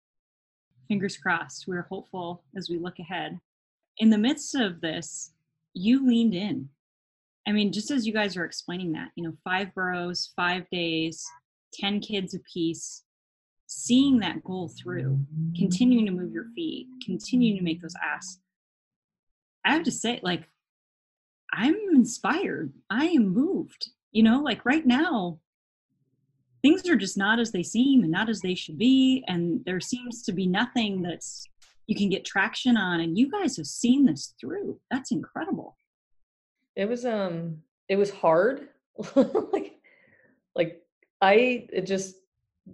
fingers 0.87 1.17
crossed. 1.17 1.67
We're 1.67 1.87
hopeful 1.89 2.43
as 2.55 2.69
we 2.69 2.77
look 2.77 2.99
ahead. 2.99 3.39
In 3.97 4.09
the 4.09 4.17
midst 4.17 4.55
of 4.55 4.81
this, 4.81 5.31
you 5.73 6.07
leaned 6.07 6.33
in. 6.33 6.69
I 7.47 7.51
mean, 7.51 7.71
just 7.71 7.91
as 7.91 8.05
you 8.05 8.13
guys 8.13 8.35
are 8.35 8.45
explaining 8.45 8.91
that, 8.93 9.09
you 9.15 9.23
know, 9.23 9.33
five 9.43 9.73
boroughs, 9.73 10.31
five 10.35 10.69
days, 10.69 11.25
10 11.73 12.01
kids 12.01 12.33
apiece, 12.33 13.03
seeing 13.67 14.19
that 14.19 14.43
goal 14.43 14.69
through, 14.69 15.19
continuing 15.55 16.05
to 16.05 16.11
move 16.11 16.33
your 16.33 16.47
feet, 16.55 16.87
continuing 17.05 17.57
to 17.57 17.63
make 17.63 17.81
those 17.81 17.95
asks. 18.03 18.39
I 19.65 19.73
have 19.73 19.83
to 19.83 19.91
say, 19.91 20.19
like, 20.23 20.49
I'm 21.53 21.75
inspired. 21.93 22.73
I 22.89 23.05
am 23.07 23.27
moved. 23.27 23.89
You 24.11 24.23
know, 24.23 24.41
like 24.41 24.65
right 24.65 24.85
now, 24.85 25.39
things 26.61 26.87
are 26.89 26.95
just 26.95 27.17
not 27.17 27.39
as 27.39 27.51
they 27.51 27.63
seem 27.63 28.03
and 28.03 28.11
not 28.11 28.29
as 28.29 28.41
they 28.41 28.55
should 28.55 28.77
be 28.77 29.23
and 29.27 29.63
there 29.65 29.79
seems 29.79 30.23
to 30.23 30.31
be 30.31 30.47
nothing 30.47 31.01
that's 31.01 31.45
you 31.87 31.95
can 31.95 32.09
get 32.09 32.25
traction 32.25 32.75
on 32.75 32.99
and 32.99 33.17
you 33.17 33.29
guys 33.31 33.55
have 33.55 33.67
seen 33.67 34.05
this 34.05 34.33
through 34.39 34.79
that's 34.91 35.11
incredible 35.11 35.77
it 36.75 36.87
was 36.87 37.05
um 37.05 37.57
it 37.89 37.95
was 37.95 38.09
hard 38.11 38.69
like 39.15 39.75
like 40.55 40.81
i 41.21 41.67
it 41.71 41.85
just 41.85 42.15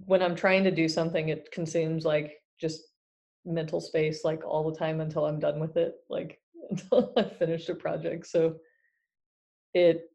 when 0.06 0.22
i'm 0.22 0.36
trying 0.36 0.64
to 0.64 0.72
do 0.72 0.88
something 0.88 1.30
it 1.30 1.52
consumes 1.52 2.06
like 2.06 2.34
just 2.60 2.82
mental 3.46 3.82
space 3.82 4.24
like 4.24 4.46
all 4.46 4.70
the 4.70 4.78
time 4.78 5.02
until 5.02 5.26
i'm 5.26 5.40
done 5.40 5.60
with 5.60 5.78
it 5.78 5.96
like 6.10 6.40
until 6.70 7.14
i 7.18 7.24
finished 7.24 7.70
a 7.70 7.76
project 7.76 8.26
so 8.26 8.56
it 9.74 10.10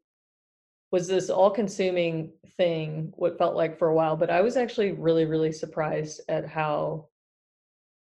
was 0.91 1.07
this 1.07 1.29
all 1.29 1.51
consuming 1.51 2.31
thing 2.57 3.13
what 3.15 3.37
felt 3.37 3.55
like 3.55 3.77
for 3.77 3.89
a 3.89 3.95
while 3.95 4.15
but 4.15 4.29
i 4.29 4.41
was 4.41 4.57
actually 4.57 4.91
really 4.91 5.25
really 5.25 5.51
surprised 5.51 6.21
at 6.27 6.47
how 6.47 7.07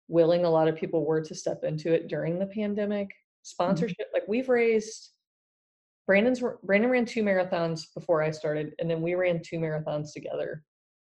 willing 0.08 0.46
a 0.46 0.50
lot 0.50 0.68
of 0.68 0.76
people 0.76 1.06
were 1.06 1.22
to 1.22 1.36
step 1.36 1.64
into 1.64 1.94
it 1.94 2.08
during 2.08 2.40
the 2.40 2.46
pandemic 2.46 3.08
mm-hmm. 3.08 3.44
sponsorship 3.44 3.98
mm-hmm. 3.98 4.14
like 4.14 4.28
we've 4.28 4.50
raised 4.50 5.10
brandon's 6.06 6.44
brandon 6.64 6.92
ran 6.92 7.06
two 7.06 7.24
marathons 7.24 7.86
before 7.96 8.22
i 8.22 8.30
started 8.30 8.74
and 8.80 8.90
then 8.90 9.02
we 9.02 9.16
ran 9.16 9.42
two 9.42 9.58
marathons 9.58 10.14
together 10.14 10.64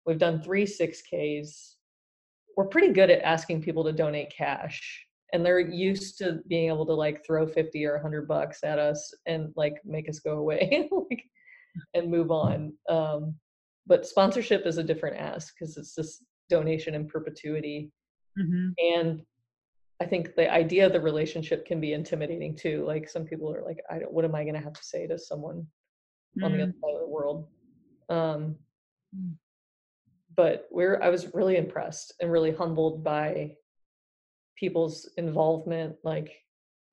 we've 0.05 0.19
done 0.19 0.41
three 0.41 0.65
6ks 0.65 1.75
we're 2.57 2.67
pretty 2.67 2.93
good 2.93 3.09
at 3.09 3.21
asking 3.21 3.61
people 3.61 3.83
to 3.83 3.91
donate 3.91 4.33
cash 4.35 5.05
and 5.33 5.45
they're 5.45 5.59
used 5.59 6.17
to 6.17 6.39
being 6.47 6.69
able 6.69 6.85
to 6.85 6.93
like 6.93 7.25
throw 7.25 7.45
50 7.45 7.85
or 7.85 7.93
100 7.93 8.27
bucks 8.27 8.63
at 8.63 8.79
us 8.79 9.13
and 9.25 9.51
like 9.55 9.75
make 9.83 10.07
us 10.07 10.19
go 10.19 10.37
away 10.37 10.87
like 11.09 11.23
and 11.93 12.09
move 12.09 12.31
on. 12.31 12.73
Um, 12.89 13.35
but 13.87 14.05
sponsorship 14.05 14.65
is 14.65 14.77
a 14.77 14.83
different 14.83 15.17
ask 15.17 15.53
because 15.53 15.77
it's 15.77 15.93
this 15.93 16.23
donation 16.49 16.95
in 16.95 17.07
perpetuity. 17.07 17.91
Mm-hmm. 18.39 18.69
And 18.95 19.21
I 20.01 20.05
think 20.05 20.35
the 20.35 20.51
idea 20.51 20.85
of 20.85 20.93
the 20.93 21.01
relationship 21.01 21.65
can 21.65 21.79
be 21.81 21.93
intimidating 21.93 22.55
too. 22.55 22.85
Like 22.85 23.09
some 23.09 23.25
people 23.25 23.53
are 23.53 23.63
like, 23.63 23.79
I 23.89 23.99
don't, 23.99 24.13
what 24.13 24.25
am 24.25 24.35
I 24.35 24.43
going 24.43 24.55
to 24.55 24.61
have 24.61 24.73
to 24.73 24.83
say 24.83 25.07
to 25.07 25.17
someone 25.17 25.57
mm-hmm. 26.37 26.43
on 26.45 26.51
the 26.53 26.63
other 26.63 26.71
mm. 26.71 26.81
side 26.81 26.95
of 26.95 27.01
the 27.01 27.07
world? 27.07 27.47
Um, 28.09 28.55
mm. 29.15 29.33
But 30.35 30.67
we're, 30.71 31.01
I 31.01 31.09
was 31.09 31.33
really 31.33 31.57
impressed 31.57 32.13
and 32.19 32.31
really 32.31 32.51
humbled 32.51 33.03
by 33.03 33.55
people's 34.57 35.09
involvement. 35.17 35.95
Like 36.03 36.31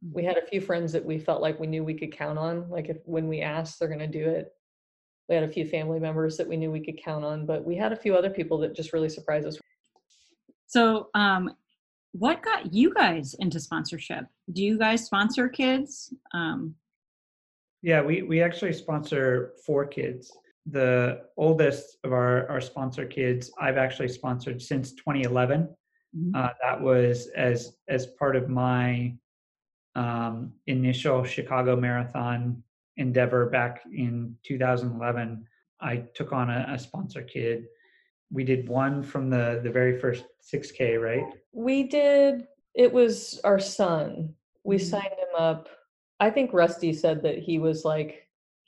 we 0.02 0.22
mm. 0.22 0.26
had 0.26 0.38
a 0.38 0.46
few 0.46 0.60
friends 0.60 0.92
that 0.92 1.04
we 1.04 1.18
felt 1.18 1.42
like 1.42 1.60
we 1.60 1.66
knew 1.66 1.84
we 1.84 1.98
could 1.98 2.16
count 2.16 2.38
on. 2.38 2.68
Like 2.68 2.88
if 2.88 2.98
when 3.04 3.28
we 3.28 3.40
asked, 3.40 3.78
they're 3.78 3.88
going 3.88 4.00
to 4.00 4.06
do 4.06 4.28
it 4.28 4.52
we 5.28 5.34
had 5.34 5.44
a 5.44 5.52
few 5.52 5.66
family 5.66 6.00
members 6.00 6.36
that 6.36 6.48
we 6.48 6.56
knew 6.56 6.70
we 6.70 6.84
could 6.84 7.02
count 7.02 7.24
on, 7.24 7.46
but 7.46 7.64
we 7.64 7.76
had 7.76 7.92
a 7.92 7.96
few 7.96 8.14
other 8.14 8.30
people 8.30 8.58
that 8.58 8.74
just 8.74 8.92
really 8.92 9.08
surprised 9.08 9.46
us. 9.46 9.58
So, 10.66 11.08
um, 11.14 11.54
what 12.12 12.42
got 12.42 12.74
you 12.74 12.92
guys 12.92 13.34
into 13.38 13.58
sponsorship? 13.58 14.26
Do 14.52 14.62
you 14.62 14.78
guys 14.78 15.06
sponsor 15.06 15.48
kids? 15.48 16.12
Um, 16.34 16.74
yeah, 17.80 18.02
we, 18.02 18.22
we 18.22 18.42
actually 18.42 18.74
sponsor 18.74 19.52
four 19.64 19.86
kids. 19.86 20.30
The 20.66 21.22
oldest 21.36 21.98
of 22.04 22.12
our, 22.12 22.48
our 22.48 22.60
sponsor 22.60 23.04
kids, 23.04 23.50
I've 23.60 23.76
actually 23.76 24.08
sponsored 24.08 24.62
since 24.62 24.92
2011. 24.92 25.68
Mm-hmm. 26.16 26.34
Uh, 26.34 26.48
that 26.62 26.80
was 26.80 27.28
as 27.28 27.78
as 27.88 28.06
part 28.06 28.36
of 28.36 28.48
my 28.48 29.14
um, 29.94 30.52
initial 30.66 31.24
Chicago 31.24 31.74
Marathon 31.74 32.62
endeavor 32.96 33.46
back 33.46 33.82
in 33.92 34.36
2011 34.44 35.44
i 35.80 35.96
took 36.14 36.32
on 36.32 36.50
a, 36.50 36.66
a, 36.70 36.78
sponsor 36.78 37.22
kid 37.22 37.66
we 38.30 38.44
did 38.44 38.68
one 38.68 39.02
from 39.02 39.30
the 39.30 39.60
the 39.62 39.70
very 39.70 39.98
first 39.98 40.24
6k 40.52 41.00
right 41.00 41.24
we 41.52 41.84
did 41.84 42.46
it 42.74 42.92
was 42.92 43.40
our 43.44 43.58
son 43.58 44.34
we 44.64 44.76
mm-hmm. 44.76 44.86
signed 44.86 45.04
him 45.06 45.34
up 45.38 45.68
i 46.20 46.28
think 46.28 46.52
rusty 46.52 46.92
said 46.92 47.22
that 47.22 47.38
he 47.38 47.58
was 47.58 47.84
like 47.84 48.21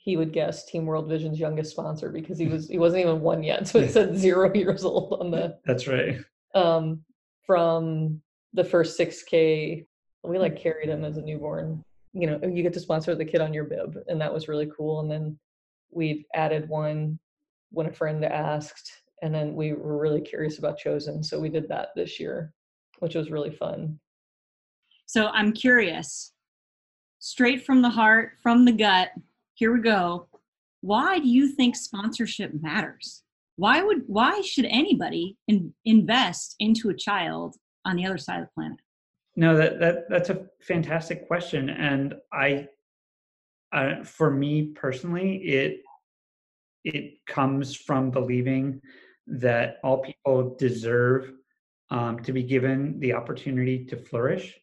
he 0.05 0.17
would 0.17 0.31
guess 0.31 0.65
Team 0.65 0.85
World 0.85 1.09
Vision's 1.09 1.39
youngest 1.39 1.71
sponsor 1.71 2.11
because 2.11 2.37
he 2.37 2.45
was 2.45 2.69
he 2.69 2.77
wasn't 2.77 3.01
even 3.01 3.21
one 3.21 3.41
yet, 3.41 3.67
so 3.67 3.79
it 3.79 3.91
said 3.91 4.15
zero 4.15 4.53
years 4.55 4.85
old 4.85 5.19
on 5.19 5.31
the. 5.31 5.57
That's 5.65 5.87
right. 5.87 6.19
Um, 6.53 7.01
from 7.45 8.21
the 8.53 8.63
first 8.63 8.99
6K, 8.99 9.85
we 10.23 10.39
like 10.39 10.57
carried 10.57 10.89
him 10.89 11.03
as 11.03 11.17
a 11.17 11.21
newborn. 11.21 11.83
You 12.13 12.27
know, 12.27 12.39
you 12.43 12.61
get 12.61 12.71
to 12.73 12.79
sponsor 12.79 13.15
the 13.15 13.25
kid 13.25 13.41
on 13.41 13.53
your 13.53 13.63
bib, 13.63 13.97
and 14.07 14.21
that 14.21 14.31
was 14.31 14.47
really 14.47 14.69
cool. 14.77 14.99
And 14.99 15.11
then 15.11 15.39
we 15.89 16.27
added 16.35 16.69
one 16.69 17.19
when 17.71 17.87
a 17.87 17.91
friend 17.91 18.23
asked, 18.23 18.89
and 19.23 19.33
then 19.33 19.55
we 19.55 19.73
were 19.73 19.97
really 19.97 20.21
curious 20.21 20.59
about 20.59 20.77
Chosen, 20.77 21.23
so 21.23 21.39
we 21.39 21.49
did 21.49 21.67
that 21.69 21.89
this 21.95 22.19
year, 22.19 22.53
which 22.99 23.15
was 23.15 23.31
really 23.31 23.51
fun. 23.51 23.99
So 25.07 25.27
I'm 25.27 25.51
curious, 25.51 26.31
straight 27.17 27.65
from 27.65 27.81
the 27.81 27.89
heart, 27.89 28.33
from 28.43 28.65
the 28.65 28.71
gut. 28.71 29.09
Here 29.55 29.73
we 29.73 29.79
go. 29.79 30.27
Why 30.81 31.17
do 31.19 31.27
you 31.27 31.47
think 31.47 31.75
sponsorship 31.75 32.51
matters? 32.61 33.23
Why 33.55 33.81
would 33.81 34.03
why 34.07 34.41
should 34.41 34.65
anybody 34.65 35.37
in, 35.47 35.73
invest 35.85 36.55
into 36.59 36.89
a 36.89 36.93
child 36.93 37.55
on 37.85 37.95
the 37.95 38.05
other 38.05 38.17
side 38.17 38.41
of 38.41 38.47
the 38.47 38.51
planet? 38.53 38.77
No, 39.37 39.55
that 39.55 39.79
that 39.79 40.09
that's 40.09 40.29
a 40.29 40.45
fantastic 40.61 41.27
question, 41.27 41.69
and 41.69 42.15
I, 42.33 42.67
uh, 43.71 44.03
for 44.03 44.29
me 44.29 44.73
personally, 44.75 45.37
it 45.37 45.81
it 46.83 47.25
comes 47.25 47.75
from 47.75 48.11
believing 48.11 48.81
that 49.27 49.77
all 49.83 49.99
people 49.99 50.55
deserve 50.59 51.31
um, 51.89 52.19
to 52.23 52.33
be 52.33 52.43
given 52.43 52.99
the 52.99 53.13
opportunity 53.13 53.85
to 53.85 53.95
flourish, 53.95 54.57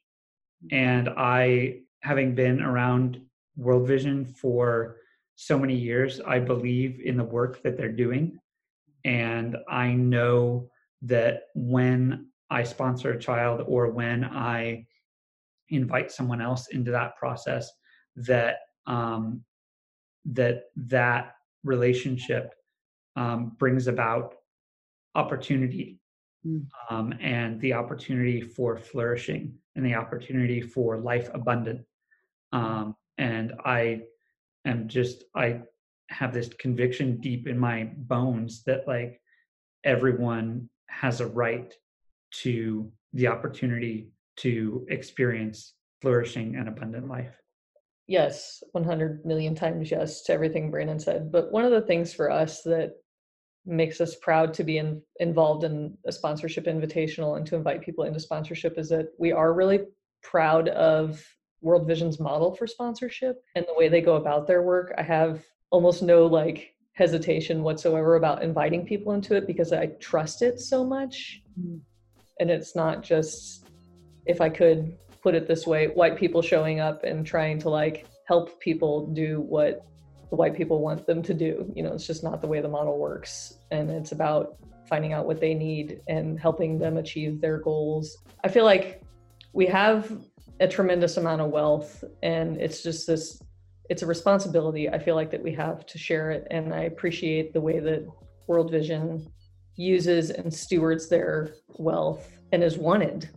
and 0.70 1.09
I, 1.09 1.81
having 2.02 2.35
been 2.35 2.61
around 2.61 3.20
World 3.56 3.86
Vision 3.86 4.24
for 4.24 4.96
so 5.34 5.58
many 5.58 5.74
years, 5.74 6.20
I 6.20 6.38
believe 6.38 7.00
in 7.04 7.16
the 7.16 7.24
work 7.24 7.62
that 7.62 7.76
they're 7.76 7.92
doing, 7.92 8.38
and 9.04 9.56
I 9.68 9.92
know 9.92 10.70
that 11.02 11.44
when 11.54 12.28
I 12.50 12.62
sponsor 12.62 13.12
a 13.12 13.18
child 13.18 13.62
or 13.66 13.90
when 13.90 14.24
I 14.24 14.86
invite 15.70 16.12
someone 16.12 16.40
else 16.40 16.68
into 16.68 16.90
that 16.90 17.16
process, 17.16 17.70
that 18.16 18.56
um, 18.86 19.42
that 20.26 20.64
that 20.76 21.34
relationship 21.64 22.54
um, 23.16 23.52
brings 23.58 23.86
about 23.86 24.34
opportunity 25.14 25.98
mm. 26.46 26.64
um, 26.90 27.14
and 27.20 27.60
the 27.60 27.72
opportunity 27.72 28.40
for 28.40 28.76
flourishing 28.76 29.54
and 29.76 29.84
the 29.84 29.94
opportunity 29.94 30.60
for 30.60 30.98
life 30.98 31.28
abundant. 31.34 31.80
Um, 32.52 32.94
and 33.18 33.53
I 33.64 34.03
am 34.64 34.88
just 34.88 35.25
I 35.35 35.62
have 36.11 36.33
this 36.33 36.51
conviction 36.59 37.20
deep 37.20 37.46
in 37.46 37.59
my 37.59 37.90
bones 37.96 38.62
that 38.64 38.87
like 38.87 39.20
everyone 39.85 40.68
has 40.88 41.20
a 41.20 41.27
right 41.27 41.72
to 42.42 42.90
the 43.12 43.27
opportunity 43.27 44.11
to 44.38 44.87
experience 44.88 45.75
flourishing 46.01 46.57
and 46.57 46.68
abundant 46.68 47.09
life. 47.09 47.35
Yes, 48.07 48.62
100 48.72 49.25
million 49.25 49.55
times 49.55 49.90
yes 49.90 50.22
to 50.25 50.33
everything 50.33 50.70
Brandon 50.70 50.98
said. 50.98 51.31
But 51.31 51.53
one 51.53 51.64
of 51.64 51.70
the 51.70 51.83
things 51.83 52.12
for 52.12 52.31
us 52.31 52.62
that 52.62 52.92
makes 53.64 54.01
us 54.01 54.16
proud 54.16 54.53
to 54.55 54.64
be 54.64 54.79
in, 54.79 55.01
involved 55.20 55.64
in 55.64 55.96
a 56.07 56.12
sponsorship 56.12 56.66
invitational 56.66 57.37
and 57.37 57.46
to 57.46 57.55
invite 57.55 57.81
people 57.81 58.05
into 58.05 58.18
sponsorship 58.18 58.77
is 58.77 58.88
that 58.88 59.07
we 59.18 59.31
are 59.33 59.55
really 59.55 59.81
proud 60.22 60.68
of 60.68 61.25
World 61.62 61.87
Vision's 61.87 62.20
model 62.20 62.55
for 62.55 62.66
sponsorship 62.66 63.42
and 63.55 63.64
the 63.66 63.75
way 63.75 63.88
they 63.88 64.01
go 64.01 64.16
about 64.16 64.46
their 64.46 64.62
work. 64.62 64.92
I 64.98 65.03
have 65.03 65.44
almost 65.70 66.03
no 66.03 66.27
like 66.27 66.75
hesitation 66.92 67.62
whatsoever 67.62 68.16
about 68.16 68.42
inviting 68.42 68.85
people 68.85 69.12
into 69.12 69.35
it 69.37 69.46
because 69.46 69.72
I 69.72 69.87
trust 70.01 70.42
it 70.42 70.61
so 70.61 70.85
much. 70.85 71.42
Mm 71.59 71.81
and 72.40 72.51
it's 72.51 72.75
not 72.75 73.03
just 73.03 73.66
if 74.27 74.40
i 74.40 74.48
could 74.48 74.96
put 75.22 75.35
it 75.35 75.46
this 75.46 75.66
way 75.66 75.87
white 75.88 76.16
people 76.16 76.42
showing 76.42 76.81
up 76.81 77.05
and 77.05 77.27
trying 77.27 77.59
to 77.59 77.68
like 77.68 78.07
help 78.27 78.61
people 78.61 79.07
do 79.07 79.40
what 79.40 79.87
the 80.31 80.37
white 80.37 80.55
people 80.55 80.81
want 80.81 81.07
them 81.07 81.22
to 81.22 81.35
do 81.35 81.70
you 81.75 81.83
know 81.83 81.92
it's 81.92 82.07
just 82.07 82.25
not 82.25 82.40
the 82.40 82.46
way 82.46 82.61
the 82.61 82.68
model 82.68 82.98
works 82.98 83.55
and 83.70 83.90
it's 83.90 84.12
about 84.12 84.57
finding 84.88 85.12
out 85.12 85.27
what 85.27 85.40
they 85.40 85.55
need 85.55 86.01
and 86.09 86.38
helping 86.38 86.79
them 86.79 86.96
achieve 86.96 87.40
their 87.40 87.59
goals 87.59 88.18
i 88.44 88.48
feel 88.48 88.64
like 88.64 89.03
we 89.53 89.66
have 89.66 90.11
a 90.60 90.68
tremendous 90.68 91.16
amount 91.16 91.40
of 91.40 91.50
wealth 91.50 92.04
and 92.22 92.56
it's 92.58 92.82
just 92.82 93.06
this 93.06 93.42
it's 93.90 94.02
a 94.02 94.06
responsibility 94.06 94.88
i 94.88 94.98
feel 94.98 95.14
like 95.14 95.30
that 95.30 95.42
we 95.42 95.52
have 95.52 95.84
to 95.86 95.98
share 95.98 96.30
it 96.30 96.46
and 96.50 96.72
i 96.74 96.82
appreciate 96.82 97.52
the 97.52 97.60
way 97.60 97.80
that 97.80 98.06
world 98.46 98.70
vision 98.70 99.26
uses 99.76 100.30
and 100.30 100.52
stewards 100.52 101.08
their 101.08 101.54
wealth 101.78 102.30
and 102.52 102.62
is 102.62 102.76
wanted 102.76 103.28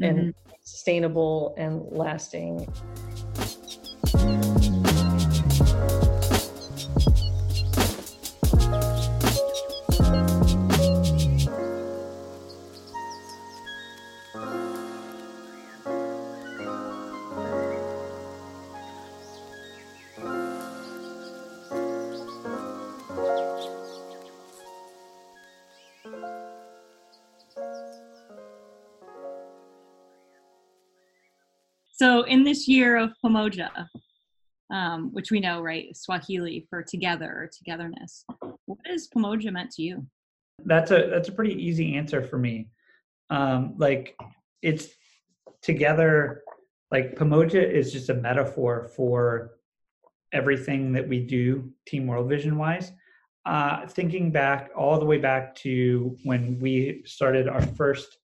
mm-hmm. 0.00 0.04
and 0.04 0.34
sustainable 0.64 1.54
and 1.56 1.82
lasting. 1.90 2.72
This 32.52 32.68
year 32.68 32.98
of 32.98 33.12
Pamoja, 33.24 33.70
um, 34.70 35.10
which 35.14 35.30
we 35.30 35.40
know, 35.40 35.62
right, 35.62 35.96
Swahili 35.96 36.66
for 36.68 36.82
together 36.82 37.24
or 37.26 37.50
togetherness, 37.50 38.26
what 38.66 38.78
has 38.84 39.08
Pamoja 39.08 39.50
meant 39.50 39.70
to 39.72 39.82
you? 39.82 40.06
That's 40.66 40.90
a 40.90 41.08
that's 41.10 41.30
a 41.30 41.32
pretty 41.32 41.54
easy 41.54 41.96
answer 41.96 42.22
for 42.22 42.36
me. 42.36 42.68
Um, 43.30 43.74
like 43.78 44.14
it's 44.60 44.88
together. 45.62 46.42
Like 46.90 47.16
Pamoja 47.16 47.62
is 47.62 47.90
just 47.90 48.10
a 48.10 48.14
metaphor 48.14 48.90
for 48.94 49.52
everything 50.30 50.92
that 50.92 51.08
we 51.08 51.20
do 51.20 51.72
Team 51.86 52.06
World 52.06 52.28
Vision 52.28 52.58
wise. 52.58 52.92
Uh, 53.46 53.86
thinking 53.86 54.30
back 54.30 54.70
all 54.76 54.98
the 54.98 55.06
way 55.06 55.16
back 55.16 55.54
to 55.54 56.16
when 56.24 56.60
we 56.60 57.02
started 57.06 57.48
our 57.48 57.62
first 57.62 58.18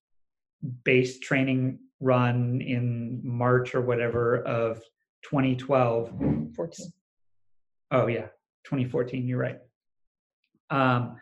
base 0.85 1.19
training 1.19 1.79
run 2.01 2.61
in 2.61 3.21
March 3.25 3.75
or 3.75 3.81
whatever 3.81 4.43
of 4.43 4.79
2012. 5.23 6.13
14. 6.55 6.87
Oh, 7.91 8.07
yeah, 8.07 8.27
2014. 8.65 9.27
You're 9.27 9.39
right. 9.39 9.59
Um, 10.71 11.17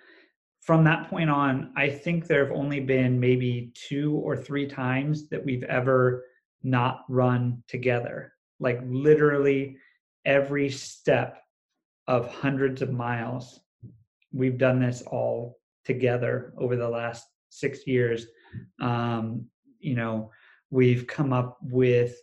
from 0.60 0.82
that 0.84 1.08
point 1.08 1.30
on, 1.30 1.72
I 1.76 1.88
think 1.88 2.26
there 2.26 2.44
have 2.44 2.54
only 2.54 2.80
been 2.80 3.20
maybe 3.20 3.72
two 3.74 4.14
or 4.16 4.36
three 4.36 4.66
times 4.66 5.28
that 5.28 5.44
we've 5.44 5.62
ever 5.62 6.24
not 6.64 7.04
run 7.08 7.62
together. 7.68 8.32
Like 8.58 8.80
literally 8.84 9.76
every 10.24 10.68
step 10.68 11.40
of 12.08 12.28
hundreds 12.32 12.82
of 12.82 12.92
miles, 12.92 13.60
we've 14.32 14.58
done 14.58 14.80
this 14.80 15.02
all 15.02 15.58
together 15.84 16.52
over 16.58 16.74
the 16.74 16.88
last 16.88 17.26
six 17.48 17.86
years. 17.86 18.26
Um, 18.80 19.46
you 19.78 19.94
know, 19.94 20.32
We've 20.70 21.06
come 21.06 21.32
up 21.32 21.58
with 21.62 22.16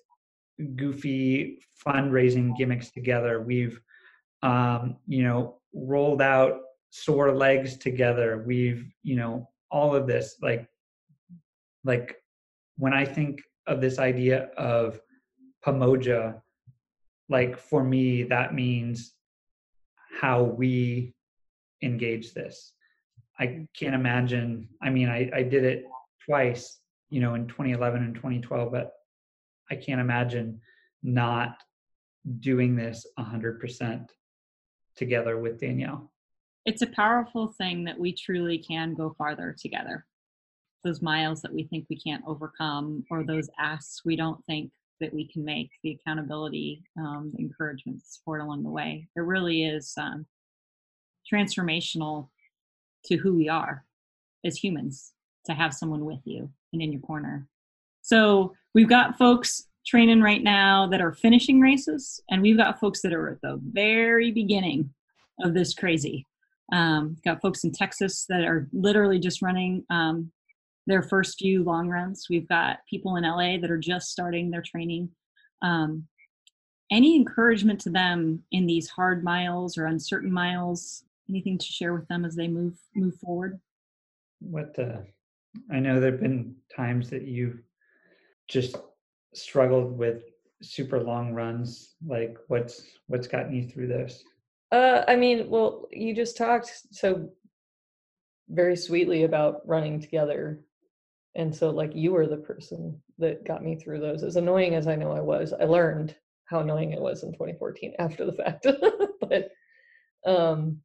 goofy 0.75 1.59
fundraising 1.85 2.55
gimmicks 2.57 2.91
together. 2.91 3.41
We've, 3.41 3.79
um, 4.41 4.97
you 5.07 5.23
know, 5.23 5.59
rolled 5.73 6.21
out 6.21 6.59
sore 6.89 7.31
legs 7.35 7.77
together. 7.77 8.43
We've, 8.45 8.85
you 9.03 9.15
know, 9.15 9.49
all 9.71 9.95
of 9.95 10.07
this. 10.07 10.35
Like, 10.41 10.67
like 11.83 12.17
when 12.77 12.93
I 12.93 13.05
think 13.05 13.41
of 13.67 13.81
this 13.81 13.99
idea 13.99 14.49
of 14.57 14.99
Pamoja, 15.65 16.41
like 17.29 17.57
for 17.57 17.83
me, 17.83 18.23
that 18.23 18.53
means 18.53 19.13
how 20.19 20.43
we 20.43 21.13
engage 21.81 22.33
this. 22.33 22.73
I 23.39 23.65
can't 23.75 23.95
imagine. 23.95 24.69
I 24.81 24.89
mean, 24.89 25.09
I, 25.09 25.31
I 25.33 25.43
did 25.43 25.63
it 25.63 25.85
twice 26.23 26.79
you 27.13 27.19
know, 27.19 27.35
in 27.35 27.47
2011 27.47 28.01
and 28.01 28.15
2012, 28.15 28.71
but 28.71 28.93
I 29.69 29.75
can't 29.75 30.01
imagine 30.01 30.59
not 31.03 31.57
doing 32.39 32.75
this 32.75 33.05
100% 33.19 34.07
together 34.95 35.37
with 35.37 35.59
Danielle. 35.59 36.11
It's 36.65 36.81
a 36.81 36.87
powerful 36.87 37.49
thing 37.49 37.83
that 37.83 37.99
we 37.99 38.13
truly 38.13 38.57
can 38.57 38.95
go 38.95 39.13
farther 39.15 39.55
together. 39.55 40.07
Those 40.83 41.03
miles 41.03 41.43
that 41.43 41.53
we 41.53 41.65
think 41.65 41.85
we 41.87 41.99
can't 41.99 42.23
overcome, 42.25 43.05
or 43.11 43.23
those 43.23 43.47
asks 43.59 44.03
we 44.03 44.15
don't 44.15 44.43
think 44.45 44.71
that 44.99 45.13
we 45.13 45.27
can 45.27 45.45
make, 45.45 45.69
the 45.83 45.91
accountability, 45.91 46.83
um, 46.97 47.31
encouragement, 47.37 48.01
support 48.03 48.41
along 48.41 48.63
the 48.63 48.71
way. 48.71 49.07
It 49.15 49.21
really 49.21 49.65
is 49.65 49.93
um, 49.97 50.25
transformational 51.31 52.29
to 53.05 53.17
who 53.17 53.35
we 53.35 53.49
are 53.49 53.85
as 54.43 54.57
humans 54.57 55.11
to 55.45 55.53
have 55.53 55.75
someone 55.75 56.05
with 56.05 56.21
you 56.25 56.49
and 56.73 56.81
in 56.81 56.91
your 56.91 57.01
corner. 57.01 57.47
So 58.01 58.53
we've 58.73 58.89
got 58.89 59.17
folks 59.17 59.67
training 59.85 60.21
right 60.21 60.43
now 60.43 60.87
that 60.87 61.01
are 61.01 61.13
finishing 61.13 61.59
races, 61.59 62.21
and 62.29 62.41
we've 62.41 62.57
got 62.57 62.79
folks 62.79 63.01
that 63.01 63.13
are 63.13 63.29
at 63.29 63.41
the 63.41 63.59
very 63.71 64.31
beginning 64.31 64.89
of 65.41 65.53
this 65.53 65.73
crazy. 65.73 66.27
Um, 66.71 67.17
got 67.23 67.41
folks 67.41 67.63
in 67.63 67.71
Texas 67.71 68.25
that 68.29 68.43
are 68.43 68.67
literally 68.73 69.19
just 69.19 69.41
running 69.41 69.83
um, 69.89 70.31
their 70.87 71.01
first 71.01 71.37
few 71.37 71.63
long 71.63 71.87
runs. 71.87 72.27
We've 72.29 72.47
got 72.47 72.79
people 72.89 73.15
in 73.15 73.23
LA 73.23 73.57
that 73.59 73.71
are 73.71 73.77
just 73.77 74.09
starting 74.09 74.49
their 74.49 74.63
training. 74.63 75.09
Um, 75.61 76.07
any 76.91 77.15
encouragement 77.15 77.79
to 77.81 77.89
them 77.89 78.43
in 78.51 78.65
these 78.65 78.89
hard 78.89 79.23
miles 79.23 79.77
or 79.77 79.85
uncertain 79.85 80.31
miles? 80.31 81.03
Anything 81.29 81.57
to 81.57 81.65
share 81.65 81.93
with 81.93 82.07
them 82.07 82.25
as 82.25 82.35
they 82.35 82.47
move 82.47 82.77
move 82.95 83.15
forward? 83.15 83.59
What 84.39 84.77
uh, 84.77 85.01
I 85.71 85.79
know, 85.79 85.99
there've 85.99 86.19
been 86.19 86.55
times 86.75 87.09
that 87.09 87.23
you've 87.23 87.61
just 88.47 88.75
struggled 89.33 89.97
with 89.97 90.23
super 90.61 91.01
long 91.01 91.33
runs. 91.33 91.95
Like, 92.05 92.37
what's 92.47 92.83
what's 93.07 93.27
gotten 93.27 93.53
you 93.53 93.67
through 93.67 93.87
this? 93.87 94.23
Uh, 94.71 95.03
I 95.07 95.15
mean, 95.15 95.49
well, 95.49 95.87
you 95.91 96.15
just 96.15 96.37
talked 96.37 96.71
so 96.91 97.29
very 98.49 98.75
sweetly 98.75 99.23
about 99.23 99.67
running 99.67 99.99
together 99.99 100.63
and 101.35 101.55
so 101.55 101.69
like 101.69 101.95
you 101.95 102.11
were 102.11 102.27
the 102.27 102.37
person 102.37 103.01
that 103.17 103.45
got 103.45 103.63
me 103.63 103.75
through 103.75 103.99
those 103.99 104.23
as 104.23 104.35
annoying 104.35 104.75
as 104.75 104.87
i 104.87 104.95
know 104.95 105.11
i 105.11 105.19
was 105.19 105.53
i 105.53 105.63
learned 105.63 106.15
how 106.45 106.59
annoying 106.59 106.91
it 106.91 107.01
was 107.01 107.23
in 107.23 107.31
2014 107.31 107.93
after 107.99 108.25
the 108.25 108.33
fact 108.33 108.67
but 109.21 109.49
um 110.25 110.77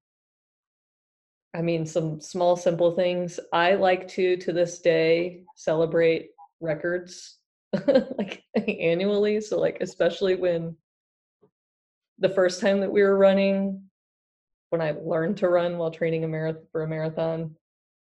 i 1.58 1.62
mean 1.62 1.84
some 1.84 2.20
small 2.20 2.56
simple 2.56 2.92
things 2.92 3.38
i 3.52 3.74
like 3.74 4.08
to 4.08 4.36
to 4.36 4.52
this 4.52 4.80
day 4.80 5.42
celebrate 5.54 6.30
records 6.60 7.38
like 8.18 8.44
annually 8.66 9.40
so 9.40 9.58
like 9.58 9.78
especially 9.80 10.34
when 10.34 10.74
the 12.18 12.28
first 12.28 12.60
time 12.60 12.80
that 12.80 12.90
we 12.90 13.02
were 13.02 13.18
running 13.18 13.82
when 14.70 14.80
i 14.80 14.94
learned 15.02 15.36
to 15.36 15.48
run 15.48 15.76
while 15.76 15.90
training 15.90 16.24
a 16.24 16.28
marathon 16.28 16.62
for 16.72 16.82
a 16.82 16.88
marathon 16.88 17.54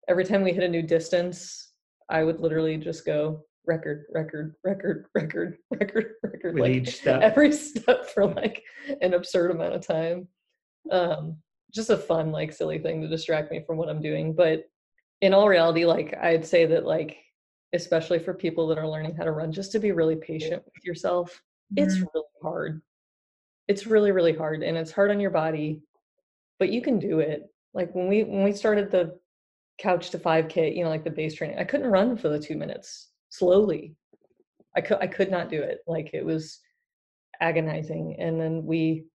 every 0.07 0.23
time 0.23 0.43
we 0.43 0.53
hit 0.53 0.63
a 0.63 0.69
new 0.69 0.81
distance 0.81 1.67
I 2.09 2.23
would 2.23 2.39
literally 2.39 2.77
just 2.77 3.05
go 3.05 3.43
record, 3.65 4.05
record, 4.13 4.55
record, 4.63 5.07
record, 5.15 5.57
record, 5.71 6.13
record, 6.23 6.53
With 6.53 6.61
like 6.61 6.71
each 6.71 6.97
step. 6.97 7.21
every 7.21 7.51
step 7.53 8.09
for 8.09 8.27
like 8.27 8.63
an 9.01 9.13
absurd 9.13 9.51
amount 9.51 9.75
of 9.75 9.85
time. 9.85 10.27
Um, 10.91 11.37
just 11.71 11.89
a 11.89 11.97
fun, 11.97 12.31
like 12.31 12.51
silly 12.53 12.79
thing 12.79 13.01
to 13.01 13.07
distract 13.07 13.51
me 13.51 13.63
from 13.65 13.77
what 13.77 13.89
I'm 13.89 14.01
doing. 14.01 14.33
But 14.33 14.69
in 15.21 15.33
all 15.33 15.47
reality, 15.47 15.85
like 15.85 16.13
I'd 16.15 16.45
say 16.45 16.65
that 16.67 16.85
like 16.85 17.17
especially 17.73 18.19
for 18.19 18.33
people 18.33 18.67
that 18.67 18.77
are 18.77 18.87
learning 18.87 19.13
how 19.15 19.23
to 19.25 19.31
run, 19.31 19.51
just 19.51 19.71
to 19.73 19.79
be 19.79 19.91
really 19.91 20.15
patient 20.15 20.63
with 20.63 20.85
yourself. 20.85 21.43
It's 21.75 21.97
Mhm. 21.97 22.07
really 22.13 22.25
hard. 22.41 22.81
It's 23.67 23.85
really, 23.85 24.11
really 24.11 24.33
hard. 24.33 24.63
And 24.63 24.77
it's 24.77 24.91
hard 24.91 25.11
on 25.11 25.19
your 25.19 25.31
body, 25.31 25.81
but 26.59 26.69
you 26.69 26.81
can 26.81 26.97
do 26.97 27.19
it. 27.19 27.43
Like 27.73 27.93
when 27.93 28.07
we 28.07 28.23
when 28.23 28.43
we 28.43 28.53
started 28.53 28.89
the 28.89 29.19
couch 29.77 30.09
to 30.09 30.17
5k 30.17 30.75
you 30.75 30.83
know 30.83 30.89
like 30.89 31.03
the 31.03 31.09
base 31.11 31.35
training 31.35 31.59
i 31.59 31.63
couldn't 31.63 31.91
run 31.91 32.17
for 32.17 32.29
the 32.29 32.39
two 32.39 32.55
minutes 32.55 33.11
slowly 33.29 33.95
i 34.75 34.81
could 34.81 34.97
i 35.01 35.05
could 35.05 35.29
not 35.29 35.49
do 35.49 35.61
it 35.61 35.81
like 35.85 36.09
it 36.15 36.25
was 36.25 36.61
agonizing 37.41 38.15
and 38.19 38.41
then 38.41 38.65
we 38.65 39.05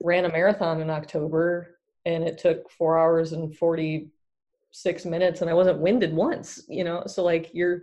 ran 0.00 0.24
a 0.24 0.32
marathon 0.32 0.80
in 0.80 0.90
october 0.90 1.78
and 2.04 2.24
it 2.24 2.38
took 2.38 2.70
four 2.70 2.98
hours 2.98 3.32
and 3.32 3.56
46 3.56 5.04
minutes 5.04 5.40
and 5.40 5.50
i 5.50 5.54
wasn't 5.54 5.78
winded 5.78 6.14
once 6.14 6.62
you 6.68 6.84
know? 6.84 7.04
So 7.06 7.24
like 7.24 7.50
you're 7.52 7.82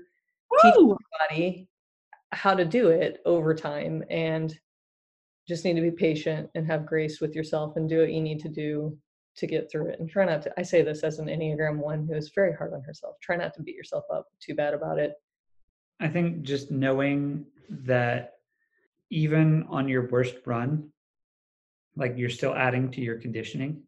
teaching 0.62 0.88
your 0.88 0.97
body 1.30 1.67
how 2.32 2.54
to 2.54 2.65
do 2.65 2.89
it 2.89 3.21
over 3.26 3.54
time 3.54 4.04
and 4.10 4.58
just 5.47 5.65
need 5.65 5.76
to 5.76 5.82
be 5.82 5.91
patient 5.91 6.50
and 6.56 6.65
have 6.65 6.86
grace 6.86 7.19
with 7.19 7.36
yourself 7.36 7.76
and 7.76 7.89
do 7.89 8.00
what 8.00 8.12
you 8.12 8.21
need 8.21 8.39
to 8.39 8.50
do 8.50 8.97
to 9.36 9.47
get 9.47 9.71
through 9.71 9.88
it. 9.88 10.00
And 10.00 10.10
try 10.10 10.26
not 10.26 10.41
to 10.43 10.54
i 10.58 10.62
say 10.62 10.82
this 10.82 11.04
as 11.04 11.19
an 11.19 11.28
enneagram 11.28 11.78
one 11.78 12.06
who 12.08 12.15
is 12.15 12.32
very 12.34 12.54
hard 12.54 12.74
on 12.74 12.82
herself 12.84 13.15
try 13.21 13.36
not 13.36 13.54
to 13.56 13.63
beat 13.63 13.76
yourself 13.76 14.04
up 14.13 14.28
too 14.39 14.56
bad 14.56 14.74
about 14.74 15.00
it. 15.00 15.13
I 16.00 16.08
think 16.08 16.43
just 16.43 16.71
knowing 16.71 17.45
that 17.69 18.34
even 19.10 19.63
on 19.69 19.88
your 19.88 20.08
worst 20.08 20.36
run, 20.45 20.89
like 21.95 22.13
you're 22.17 22.30
still 22.30 22.56
adding 22.56 22.89
to 22.91 23.01
your 23.01 23.17
conditioning. 23.17 23.84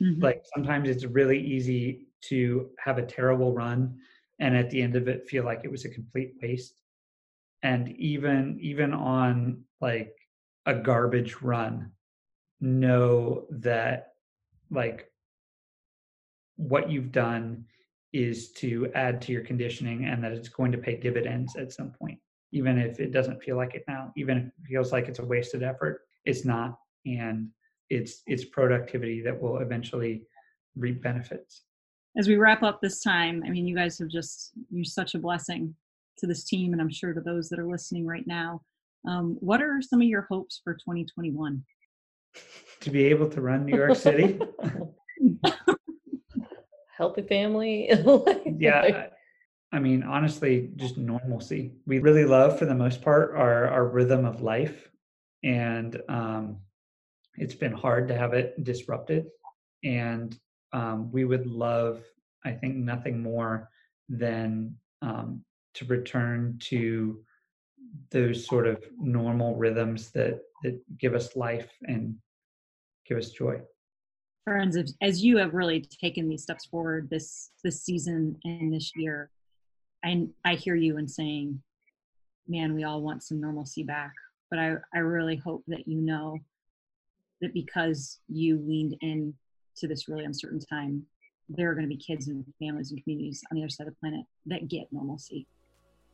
Mhm. 0.00 0.22
Like 0.22 0.42
sometimes 0.54 0.88
it's 0.88 1.04
really 1.04 1.40
easy 1.40 2.06
to 2.22 2.70
have 2.78 2.98
a 2.98 3.06
terrible 3.06 3.52
run 3.52 3.98
and 4.38 4.56
at 4.56 4.70
the 4.70 4.80
end 4.80 4.96
of 4.96 5.08
it 5.08 5.28
feel 5.28 5.44
like 5.44 5.60
it 5.64 5.70
was 5.70 5.84
a 5.84 5.90
complete 5.90 6.34
waste. 6.42 6.80
And 7.62 7.88
even 7.96 8.58
even 8.60 8.94
on 8.94 9.64
like 9.80 10.16
a 10.66 10.74
garbage 10.74 11.42
run, 11.42 11.92
know 12.60 13.46
that 13.50 14.14
like 14.70 15.10
what 16.56 16.90
you've 16.90 17.12
done 17.12 17.64
is 18.12 18.52
to 18.52 18.90
add 18.94 19.22
to 19.22 19.32
your 19.32 19.42
conditioning 19.42 20.04
and 20.04 20.22
that 20.22 20.32
it's 20.32 20.48
going 20.48 20.72
to 20.72 20.78
pay 20.78 20.96
dividends 20.96 21.56
at 21.56 21.72
some 21.72 21.90
point 21.90 22.18
even 22.52 22.78
if 22.78 22.98
it 22.98 23.12
doesn't 23.12 23.42
feel 23.42 23.56
like 23.56 23.74
it 23.74 23.84
now 23.86 24.12
even 24.16 24.36
if 24.38 24.44
it 24.46 24.68
feels 24.68 24.92
like 24.92 25.08
it's 25.08 25.20
a 25.20 25.24
wasted 25.24 25.62
effort 25.62 26.02
it's 26.24 26.44
not 26.44 26.78
and 27.06 27.48
it's 27.88 28.22
it's 28.26 28.44
productivity 28.44 29.20
that 29.22 29.40
will 29.40 29.58
eventually 29.58 30.22
reap 30.76 31.02
benefits. 31.02 31.62
As 32.16 32.28
we 32.28 32.36
wrap 32.36 32.62
up 32.62 32.80
this 32.80 33.00
time, 33.02 33.42
I 33.46 33.50
mean, 33.50 33.66
you 33.66 33.74
guys 33.76 33.98
have 33.98 34.08
just, 34.08 34.50
you're 34.70 34.84
such 34.84 35.14
a 35.14 35.18
blessing 35.18 35.74
to 36.18 36.26
this 36.26 36.44
team, 36.44 36.72
and 36.72 36.82
I'm 36.82 36.90
sure 36.90 37.12
to 37.12 37.20
those 37.20 37.48
that 37.48 37.58
are 37.60 37.66
listening 37.66 38.04
right 38.06 38.26
now. 38.26 38.62
Um, 39.06 39.36
what 39.40 39.62
are 39.62 39.80
some 39.80 40.00
of 40.00 40.08
your 40.08 40.26
hopes 40.28 40.60
for 40.62 40.74
2021? 40.74 41.64
to 42.80 42.90
be 42.90 43.04
able 43.04 43.28
to 43.28 43.40
run 43.40 43.66
new 43.66 43.76
york 43.76 43.96
city? 43.96 44.38
Healthy 46.96 47.22
family? 47.22 47.90
Yeah 48.58 48.80
I- 48.80 49.08
i 49.72 49.78
mean 49.78 50.02
honestly 50.02 50.70
just 50.76 50.96
normalcy. 50.98 51.72
We 51.86 52.00
really 52.00 52.24
love 52.24 52.58
for 52.58 52.64
the 52.66 52.74
most 52.74 53.02
part 53.02 53.34
our 53.36 53.68
our 53.68 53.86
rhythm 53.86 54.24
of 54.24 54.42
life. 54.42 54.88
And 55.44 56.00
um 56.08 56.58
it's 57.36 57.54
been 57.54 57.72
hard 57.72 58.08
to 58.08 58.16
have 58.16 58.32
it 58.34 58.62
disrupted 58.64 59.26
and 59.84 60.38
um 60.72 61.10
we 61.12 61.24
would 61.24 61.46
love 61.46 62.02
i 62.44 62.50
think 62.50 62.76
nothing 62.76 63.22
more 63.22 63.68
than 64.08 64.74
um 65.02 65.42
to 65.74 65.84
return 65.86 66.58
to 66.60 67.20
those 68.10 68.46
sort 68.46 68.66
of 68.66 68.82
normal 68.98 69.56
rhythms 69.56 70.10
that 70.10 70.40
that 70.62 70.80
give 70.98 71.14
us 71.14 71.36
life 71.36 71.70
and 71.86 72.14
give 73.06 73.18
us 73.18 73.30
joy 73.30 73.60
Friends, 74.44 74.76
as, 75.02 75.22
you 75.22 75.36
have 75.36 75.54
really 75.54 75.80
taken 75.80 76.28
these 76.28 76.42
steps 76.42 76.64
forward 76.64 77.08
this 77.10 77.50
this 77.62 77.84
season 77.84 78.36
and 78.44 78.72
this 78.72 78.90
year, 78.96 79.30
I 80.02 80.26
I 80.44 80.54
hear 80.54 80.74
you 80.74 80.96
in 80.96 81.06
saying, 81.06 81.62
"Man, 82.48 82.74
we 82.74 82.84
all 82.84 83.02
want 83.02 83.22
some 83.22 83.40
normalcy 83.40 83.82
back." 83.82 84.12
But 84.50 84.58
I 84.58 84.76
I 84.94 84.98
really 85.00 85.36
hope 85.36 85.62
that 85.68 85.86
you 85.86 86.00
know 86.00 86.38
that 87.40 87.54
because 87.54 88.20
you 88.28 88.58
leaned 88.66 88.96
in 89.00 89.34
to 89.76 89.88
this 89.88 90.08
really 90.08 90.24
uncertain 90.24 90.60
time, 90.60 91.04
there 91.48 91.70
are 91.70 91.74
going 91.74 91.88
to 91.88 91.94
be 91.94 92.00
kids 92.00 92.28
and 92.28 92.44
families 92.58 92.90
and 92.90 93.02
communities 93.02 93.42
on 93.50 93.56
the 93.56 93.62
other 93.62 93.70
side 93.70 93.86
of 93.86 93.94
the 93.94 94.00
planet 94.00 94.24
that 94.46 94.68
get 94.68 94.92
normalcy. 94.92 95.46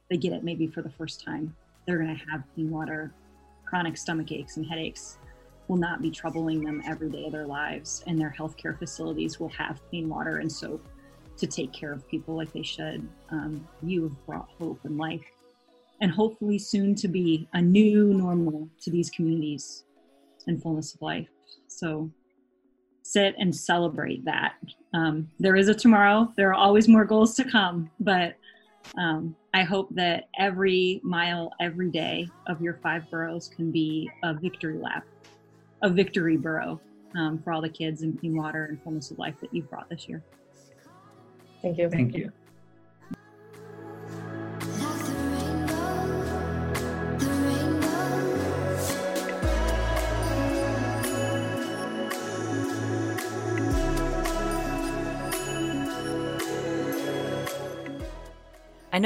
They 0.09 0.17
get 0.17 0.33
it 0.33 0.45
maybe 0.45 0.67
for 0.67 0.83
the 0.83 0.91
first 0.91 1.23
time. 1.23 1.55
They're 1.87 1.99
going 1.99 2.17
to 2.17 2.31
have 2.31 2.45
clean 2.55 2.71
water, 2.71 3.13
chronic 3.65 3.97
stomach 3.97 4.33
aches 4.33 4.57
and 4.57 4.67
headaches 4.67 5.19
will 5.69 5.77
not 5.77 6.01
be 6.01 6.11
troubling 6.11 6.63
them 6.63 6.83
every 6.87 7.11
day 7.11 7.27
of 7.27 7.33
their 7.33 7.47
lives, 7.47 8.05
and 8.07 8.21
their 8.21 8.35
healthcare 8.39 8.79
facilities 8.79 9.41
will 9.41 9.49
have 9.49 9.81
clean 9.91 10.09
water 10.09 10.39
and 10.39 10.51
soap 10.51 10.85
to 11.37 11.47
take 11.47 11.73
care 11.73 11.93
of 11.93 12.07
people 12.09 12.37
like 12.37 12.53
they 12.53 12.63
should. 12.63 13.07
Um, 13.31 13.67
you 13.83 14.05
have 14.05 14.27
brought 14.27 14.49
hope 14.59 14.81
and 14.85 14.97
life, 14.97 15.25
and 16.01 16.11
hopefully 16.11 16.59
soon 16.59 16.95
to 16.97 17.09
be 17.09 17.49
a 17.53 17.61
new 17.61 18.15
normal 18.15 18.69
to 18.83 18.91
these 18.91 19.11
communities 19.11 19.85
and 20.47 20.63
fullness 20.63 20.95
of 20.95 21.03
life. 21.03 21.29
So 21.69 22.11
sit 23.03 23.35
and 23.39 23.55
celebrate 23.55 24.25
that. 24.25 24.55
Um, 24.93 25.31
there 25.39 25.57
is 25.57 25.69
a 25.69 25.75
tomorrow. 25.75 26.33
There 26.37 26.51
are 26.51 26.55
always 26.55 26.89
more 26.89 27.05
goals 27.05 27.35
to 27.37 27.45
come, 27.45 27.91
but 28.01 28.35
um, 28.99 29.37
I 29.55 29.63
hope 29.63 29.89
that 29.95 30.29
every 30.39 31.01
mile, 31.03 31.53
every 31.61 31.91
day 31.91 32.29
of 32.47 32.61
your 32.61 32.75
five 32.83 33.11
boroughs 33.11 33.49
can 33.49 33.71
be 33.71 34.11
a 34.23 34.35
victory 34.35 34.79
lap, 34.79 35.05
a 35.83 35.91
victory 35.91 36.37
borough 36.37 36.81
um, 37.17 37.41
for 37.43 37.53
all 37.53 37.61
the 37.61 37.69
kids 37.69 38.03
and 38.03 38.19
clean 38.19 38.37
water 38.37 38.67
and 38.67 38.83
fullness 38.83 39.11
of 39.11 39.19
life 39.19 39.35
that 39.41 39.53
you've 39.55 39.69
brought 39.71 39.89
this 39.89 40.09
year. 40.09 40.23
thank 41.63 41.79
you 41.79 41.89
thank 41.89 42.15
you 42.15 42.33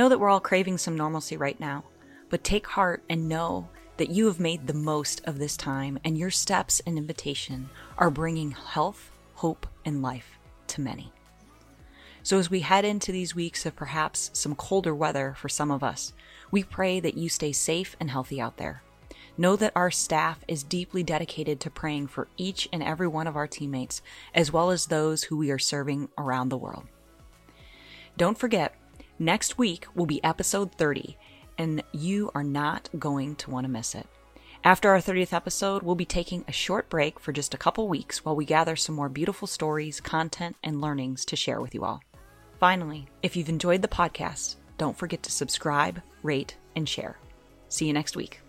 know 0.00 0.08
that 0.08 0.18
we're 0.18 0.30
all 0.30 0.40
craving 0.40 0.78
some 0.78 0.96
normalcy 0.96 1.36
right 1.36 1.60
now, 1.60 1.84
but 2.30 2.42
take 2.42 2.66
heart 2.66 3.02
and 3.10 3.28
know 3.28 3.68
that 3.98 4.08
you 4.08 4.24
have 4.24 4.40
made 4.40 4.66
the 4.66 4.72
most 4.72 5.20
of 5.26 5.38
this 5.38 5.58
time 5.58 5.98
and 6.06 6.16
your 6.16 6.30
steps 6.30 6.80
and 6.86 6.96
invitation 6.96 7.68
are 7.98 8.08
bringing 8.08 8.50
health, 8.50 9.10
hope, 9.34 9.66
and 9.84 10.00
life 10.00 10.38
to 10.68 10.80
many. 10.80 11.12
So, 12.22 12.38
as 12.38 12.50
we 12.50 12.60
head 12.60 12.86
into 12.86 13.12
these 13.12 13.34
weeks 13.34 13.66
of 13.66 13.76
perhaps 13.76 14.30
some 14.32 14.54
colder 14.54 14.94
weather 14.94 15.34
for 15.36 15.50
some 15.50 15.70
of 15.70 15.82
us, 15.82 16.14
we 16.50 16.62
pray 16.62 16.98
that 17.00 17.18
you 17.18 17.28
stay 17.28 17.52
safe 17.52 17.94
and 18.00 18.10
healthy 18.10 18.40
out 18.40 18.56
there. 18.56 18.82
Know 19.36 19.54
that 19.56 19.72
our 19.76 19.90
staff 19.90 20.42
is 20.48 20.62
deeply 20.62 21.02
dedicated 21.02 21.60
to 21.60 21.70
praying 21.70 22.06
for 22.06 22.26
each 22.38 22.70
and 22.72 22.82
every 22.82 23.06
one 23.06 23.26
of 23.26 23.36
our 23.36 23.46
teammates, 23.46 24.00
as 24.34 24.50
well 24.50 24.70
as 24.70 24.86
those 24.86 25.24
who 25.24 25.36
we 25.36 25.50
are 25.50 25.58
serving 25.58 26.08
around 26.16 26.48
the 26.48 26.56
world. 26.56 26.86
Don't 28.16 28.38
forget, 28.38 28.74
next 29.20 29.58
week 29.58 29.86
will 29.94 30.06
be 30.06 30.22
episode 30.24 30.74
30, 30.74 31.16
and 31.58 31.82
you 31.92 32.30
are 32.34 32.42
not 32.42 32.88
going 32.98 33.36
to 33.36 33.50
want 33.50 33.64
to 33.64 33.70
miss 33.70 33.94
it. 33.94 34.06
After 34.64 34.90
our 34.90 34.98
30th 34.98 35.32
episode, 35.32 35.82
we'll 35.82 35.94
be 35.94 36.04
taking 36.04 36.44
a 36.46 36.52
short 36.52 36.90
break 36.90 37.20
for 37.20 37.32
just 37.32 37.54
a 37.54 37.58
couple 37.58 37.88
weeks 37.88 38.24
while 38.24 38.36
we 38.36 38.44
gather 38.44 38.76
some 38.76 38.94
more 38.94 39.08
beautiful 39.08 39.46
stories, 39.46 40.00
content, 40.00 40.56
and 40.62 40.80
learnings 40.80 41.24
to 41.26 41.36
share 41.36 41.60
with 41.60 41.74
you 41.74 41.84
all. 41.84 42.02
Finally, 42.58 43.06
if 43.22 43.36
you've 43.36 43.48
enjoyed 43.48 43.80
the 43.80 43.88
podcast, 43.88 44.56
don't 44.76 44.98
forget 44.98 45.22
to 45.22 45.30
subscribe, 45.30 46.02
rate, 46.22 46.56
and 46.76 46.88
share. 46.88 47.18
See 47.68 47.86
you 47.86 47.92
next 47.92 48.16
week. 48.16 48.40